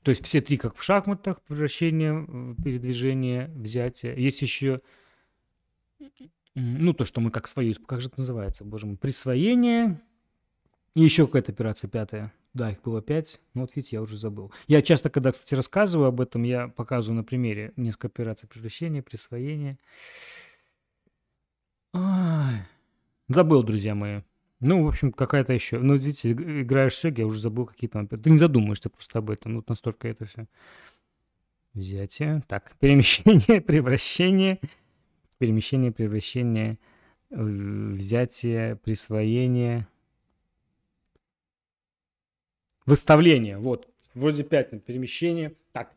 [0.03, 4.21] То есть все три, как в шахматах, превращение, передвижение, взятие.
[4.21, 4.81] Есть еще,
[6.55, 10.01] ну, то, что мы как свою, как же это называется, боже мой, присвоение.
[10.95, 12.33] И еще какая-то операция пятая.
[12.53, 14.53] Да, их было пять, но вот видите, я уже забыл.
[14.67, 19.79] Я часто, когда, кстати, рассказываю об этом, я показываю на примере несколько операций превращения, присвоения.
[21.95, 22.67] Ай.
[23.29, 24.21] Забыл, друзья мои.
[24.63, 25.81] Ну, в общем, какая-то еще.
[25.81, 28.07] Ну, видите, играешь сёги, я уже забыл какие-то...
[28.07, 29.55] Ты не задумаешься просто об этом.
[29.55, 30.47] Ну, настолько это все.
[31.75, 32.45] Взятие.
[32.47, 34.61] Так, перемещение, превращение.
[35.39, 36.79] Перемещение, превращение.
[37.31, 39.89] Взятие, присвоение.
[42.87, 43.59] Выставление.
[43.59, 43.89] Вот.
[44.15, 44.85] Вроде пять.
[44.85, 45.57] Перемещение.
[45.73, 45.93] Так.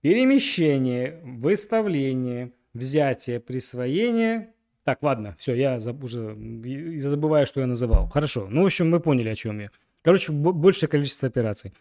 [0.00, 4.52] Перемещение, выставление, взятие, присвоение,
[4.88, 6.34] так, ладно, все, я уже
[6.98, 8.08] забываю, что я называл.
[8.08, 9.70] Хорошо, ну, в общем, мы поняли, о чем я.
[10.00, 11.74] Короче, большее количество операций.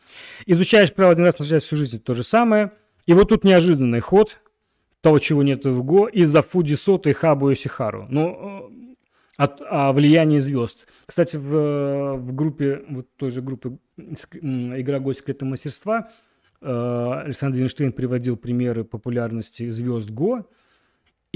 [0.46, 2.74] Изучаешь право один раз, возвращаясь всю жизнь, то же самое.
[3.06, 4.42] И вот тут неожиданный ход,
[5.00, 8.08] того, чего нет в Го, из-за Фуди Сота и Хабу Сихару.
[8.10, 8.96] Ну, э,
[9.38, 10.90] от, о влиянии звезд.
[11.06, 16.10] Кстати, в, в группе, вот той же группе «Игра Го секретного мастерства»
[16.60, 20.46] э, Александр Винштейн приводил примеры популярности звезд Го,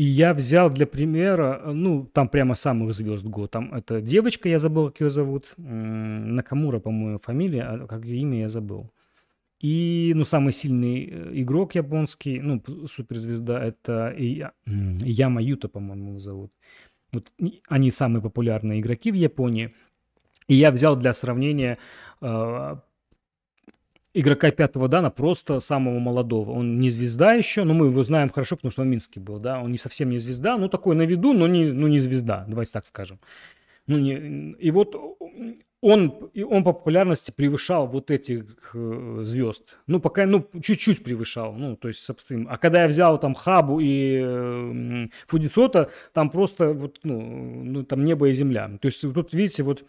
[0.02, 3.45] и я взял для примера, ну, там прямо самых звезд Го.
[3.45, 5.53] Там это девочка, я забыл, как ее зовут.
[5.57, 8.90] Накамура, по-моему, фамилия, а как ее имя я забыл.
[9.60, 14.15] И, ну, самый сильный э, игрок японский, ну, суперзвезда, это
[14.65, 16.52] Яма Юта, по-моему, зовут.
[17.14, 17.32] Вот
[17.69, 19.72] они самые популярные игроки в Японии.
[20.48, 21.78] И я взял для сравнения
[22.22, 22.76] э,
[24.14, 26.52] игрока пятого дана, просто самого молодого.
[26.52, 29.40] Он не звезда еще, но мы его знаем хорошо, потому что он в Минске был,
[29.40, 29.62] да.
[29.62, 32.74] Он не совсем не звезда, ну такой на виду, но не, ну, не звезда, давайте
[32.74, 33.20] так скажем.
[33.88, 34.96] Ну, не, и вот
[35.82, 39.80] он, он по популярности превышал вот этих э, звезд.
[39.88, 42.52] Ну, пока, ну, чуть-чуть превышал, ну, то есть, собственно.
[42.52, 47.20] А когда я взял там Хабу и э, Фудицота, там просто вот, ну,
[47.64, 48.70] ну, там небо и земля.
[48.80, 49.84] То есть, тут, видите, вот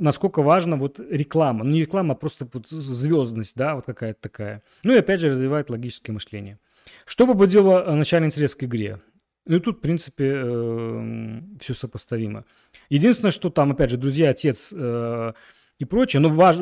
[0.00, 1.64] насколько важна вот реклама.
[1.64, 4.62] Ну, не реклама, а просто вот звездность, да, вот какая-то такая.
[4.82, 6.58] Ну и опять же развивает логическое мышление.
[7.04, 9.00] Что побудило э, начальный интерес к игре?
[9.44, 12.44] Ну и тут, в принципе, э, все сопоставимо.
[12.90, 15.32] Единственное, что там, опять же, друзья, отец э,
[15.78, 16.58] и прочее, но важ,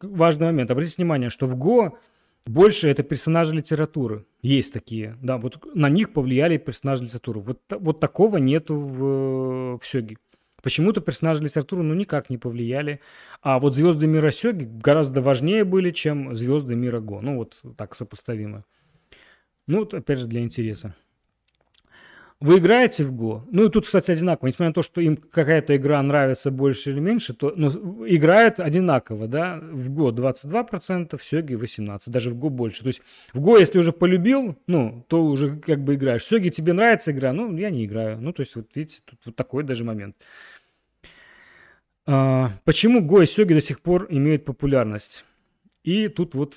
[0.00, 0.70] важный момент.
[0.70, 1.98] Обратите внимание, что в Го
[2.46, 4.24] больше это персонажи литературы.
[4.42, 7.40] Есть такие, да, вот на них повлияли персонажи литературы.
[7.40, 10.16] Вот, вот такого нету в, в Сёге.
[10.62, 13.00] Почему-то персонажи литературы ну никак не повлияли.
[13.42, 17.20] А вот звезды мира Сёги гораздо важнее были, чем звезды мира Го.
[17.20, 18.64] Ну вот так сопоставимо.
[19.66, 20.94] Ну вот опять же для интереса.
[22.40, 23.44] Вы играете в Го?
[23.50, 24.46] Ну и тут, кстати, одинаково.
[24.46, 27.68] Несмотря на то, что им какая-то игра нравится больше или меньше, то ну,
[28.06, 29.58] играют одинаково, да?
[29.60, 32.82] В Го 22%, в Сёге 18%, даже в Го больше.
[32.82, 33.02] То есть
[33.32, 36.22] в Го, если уже полюбил, ну, то уже как бы играешь.
[36.22, 37.32] В Сёге тебе нравится игра?
[37.32, 38.20] Ну, я не играю.
[38.20, 40.14] Ну, то есть вот видите, тут вот такой даже момент.
[42.06, 45.24] А, почему Го и Сёги до сих пор имеют популярность?
[45.82, 46.54] И тут вот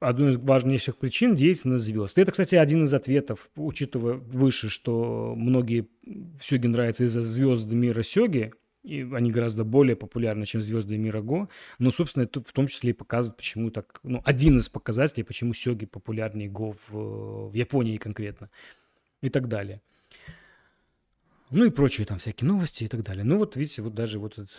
[0.00, 2.18] одну из важнейших причин– деятельность звезд.
[2.18, 5.88] Это, кстати, один из ответов, учитывая выше, что многие
[6.40, 8.52] сёги нравятся из-за звезд мира сёги,
[8.82, 11.48] и они гораздо более популярны, чем звезды мира Го.
[11.78, 14.00] Но, собственно, это в том числе и показывает, почему так...
[14.02, 18.50] Ну, один из показателей, почему сёги популярнее Го в, в Японии конкретно.
[19.20, 19.80] И так далее.
[21.50, 23.24] Ну и прочие там всякие новости и так далее.
[23.24, 24.50] Ну вот видите, вот даже вот это...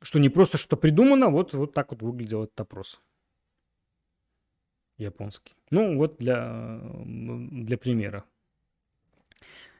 [0.00, 3.00] Что не просто что придумано, вот, вот так вот выглядел этот опрос
[5.02, 5.54] японский.
[5.70, 8.24] Ну, вот для, для примера.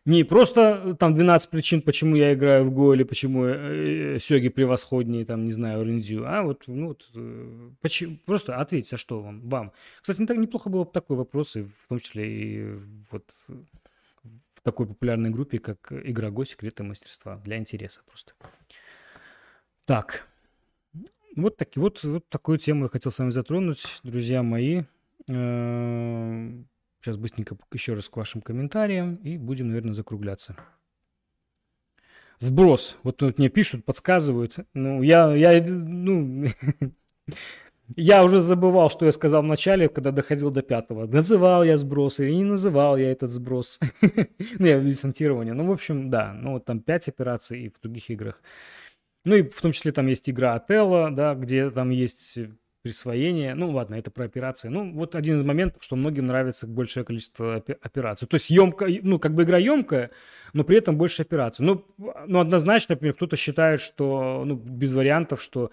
[0.04, 5.24] Не просто там 12 причин, почему я играю в Го или почему э, Сёги превосходнее,
[5.24, 9.40] там, не знаю, Рендзю, а вот, ну, вот э, почему, просто ответьте, а что вам,
[9.42, 9.72] вам.
[10.00, 12.78] Кстати, не так неплохо было бы такой вопрос, и в том числе и
[13.12, 18.32] вот в такой популярной группе, как Игра Го, Секреты мастерства, для интереса просто.
[19.84, 20.26] Так,
[21.36, 24.82] вот, таки, вот, вот такую тему я хотел с вами затронуть, друзья мои.
[25.26, 30.56] Сейчас быстренько еще раз к вашим комментариям и будем, наверное, закругляться.
[32.38, 32.98] Сброс.
[33.04, 34.56] Вот, вот мне пишут, подсказывают.
[34.74, 36.46] Ну, я, я, ну,
[37.96, 41.06] я уже забывал, что я сказал в начале, когда доходил до пятого.
[41.06, 43.78] Называл я сброс или не называл я этот сброс.
[44.58, 45.54] ну, я десантирование.
[45.54, 46.32] Ну, в общем, да.
[46.32, 48.42] Ну, вот там пять операций и в других играх.
[49.24, 52.38] Ну, и в том числе там есть игра Отелло, да, где там есть
[52.82, 53.54] присвоение.
[53.54, 54.68] Ну, ладно, это про операции.
[54.68, 58.28] Ну, вот один из моментов, что многим нравится большее количество операций.
[58.28, 60.10] То есть емко, ну, как бы игра емкая,
[60.52, 61.64] но при этом больше операций.
[61.64, 61.84] Ну,
[62.26, 65.70] ну однозначно, например, кто-то считает, что, ну, без вариантов, что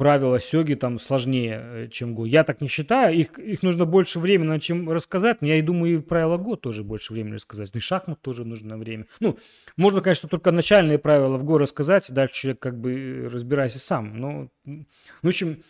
[0.00, 2.24] правила сёги там сложнее, э, чем го.
[2.24, 3.14] Я так не считаю.
[3.14, 5.38] Их, их нужно больше времени чем рассказать.
[5.42, 7.70] Я и думаю, и правила го тоже больше времени рассказать.
[7.74, 9.04] И шахмат тоже нужно время.
[9.20, 9.38] Ну,
[9.76, 12.10] можно, конечно, только начальные правила в го рассказать.
[12.10, 14.16] Дальше как бы разбирайся сам.
[14.16, 14.86] Но, ну,
[15.22, 15.62] в общем,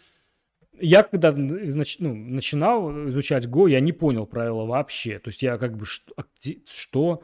[0.80, 5.18] я когда нач, ну, начинал изучать Go, я не понял правила вообще.
[5.18, 6.14] То есть я как бы что,
[6.66, 7.22] что?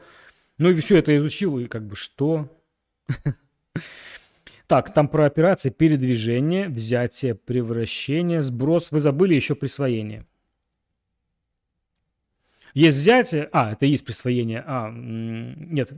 [0.57, 2.49] Ну и все это изучил, и как бы что?
[4.67, 8.91] Так, там про операции передвижение, взятие, превращение, сброс.
[8.91, 10.25] Вы забыли еще присвоение.
[12.73, 13.47] Есть взятие.
[13.53, 14.61] А, это есть присвоение.
[14.67, 15.93] А, нет.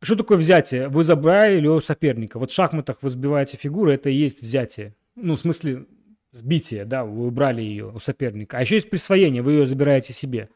[0.00, 0.88] Что такое взятие?
[0.88, 2.38] Вы забрали у соперника.
[2.38, 4.94] Вот в шахматах вы сбиваете фигуру, это и есть взятие.
[5.14, 5.86] Ну, в смысле,
[6.30, 8.58] сбитие, да, вы убрали ее у соперника.
[8.58, 10.48] А еще есть присвоение, вы ее забираете себе.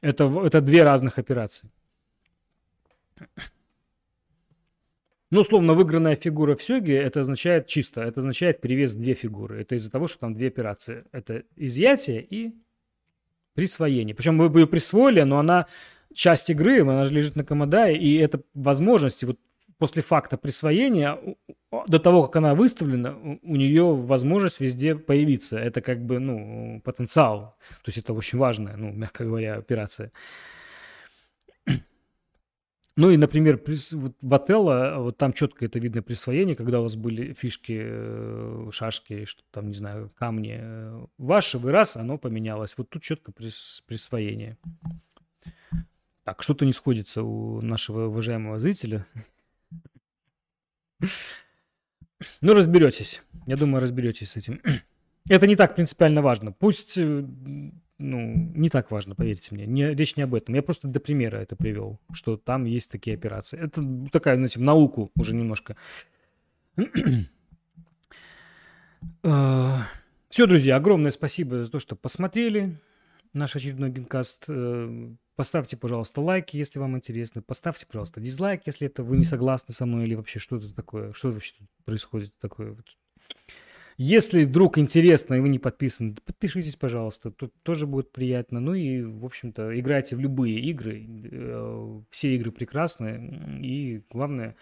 [0.00, 1.70] Это, это две разных операции.
[5.30, 9.60] Ну, условно, выигранная фигура в сёге, это означает чисто, это означает перевес две фигуры.
[9.60, 11.04] Это из-за того, что там две операции.
[11.12, 12.54] Это изъятие и
[13.54, 14.14] присвоение.
[14.14, 15.66] Причем вы бы ее присвоили, но она
[16.12, 19.38] часть игры, она же лежит на комодае, и это возможности вот
[19.80, 21.18] после факта присвоения,
[21.88, 25.58] до того, как она выставлена, у нее возможность везде появиться.
[25.58, 27.56] Это как бы, ну, потенциал.
[27.82, 30.12] То есть это очень важная, ну, мягко говоря, операция.
[32.96, 36.96] Ну и, например, вот в Отелло, вот там четко это видно присвоение, когда у вас
[36.96, 40.58] были фишки, э, шашки, что там, не знаю, камни.
[40.60, 42.76] Э, ваши, вы раз, оно поменялось.
[42.76, 44.58] Вот тут четко прис, присвоение.
[46.24, 49.06] Так, что-то не сходится у нашего уважаемого зрителя.
[52.42, 53.22] Ну, разберетесь.
[53.46, 54.60] Я думаю, разберетесь с этим.
[55.28, 56.52] Это не так принципиально важно.
[56.52, 57.24] Пусть, э,
[57.98, 59.66] ну, не так важно, поверьте мне.
[59.66, 60.54] Не, речь не об этом.
[60.54, 63.58] Я просто до примера это привел, что там есть такие операции.
[63.58, 65.76] Это такая, знаете, в науку уже немножко.
[69.22, 69.86] А,
[70.28, 72.78] Все, друзья, огромное спасибо за то, что посмотрели
[73.32, 74.44] наш очередной генкаст.
[74.48, 77.42] Э, поставьте, пожалуйста, лайки, если вам интересно.
[77.42, 81.12] Поставьте, пожалуйста, дизлайк, если это вы не согласны со мной или вообще что-то такое.
[81.12, 81.54] Что вообще
[81.84, 82.76] происходит такое?
[84.02, 87.30] Если вдруг интересно и вы не подписаны, подпишитесь, пожалуйста.
[87.30, 88.58] Тут тоже будет приятно.
[88.58, 91.06] Ну и, в общем-то, играйте в любые игры.
[91.30, 93.60] Э, все игры прекрасны.
[93.62, 94.56] И главное,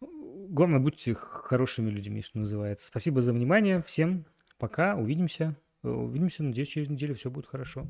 [0.00, 2.88] главное, будьте хорошими людьми, что называется.
[2.88, 3.80] Спасибо за внимание.
[3.80, 4.26] Всем
[4.58, 4.96] пока.
[4.96, 5.56] Увидимся.
[5.84, 7.86] Увидимся, надеюсь, через неделю все будет хорошо.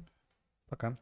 [0.68, 0.98] Пока.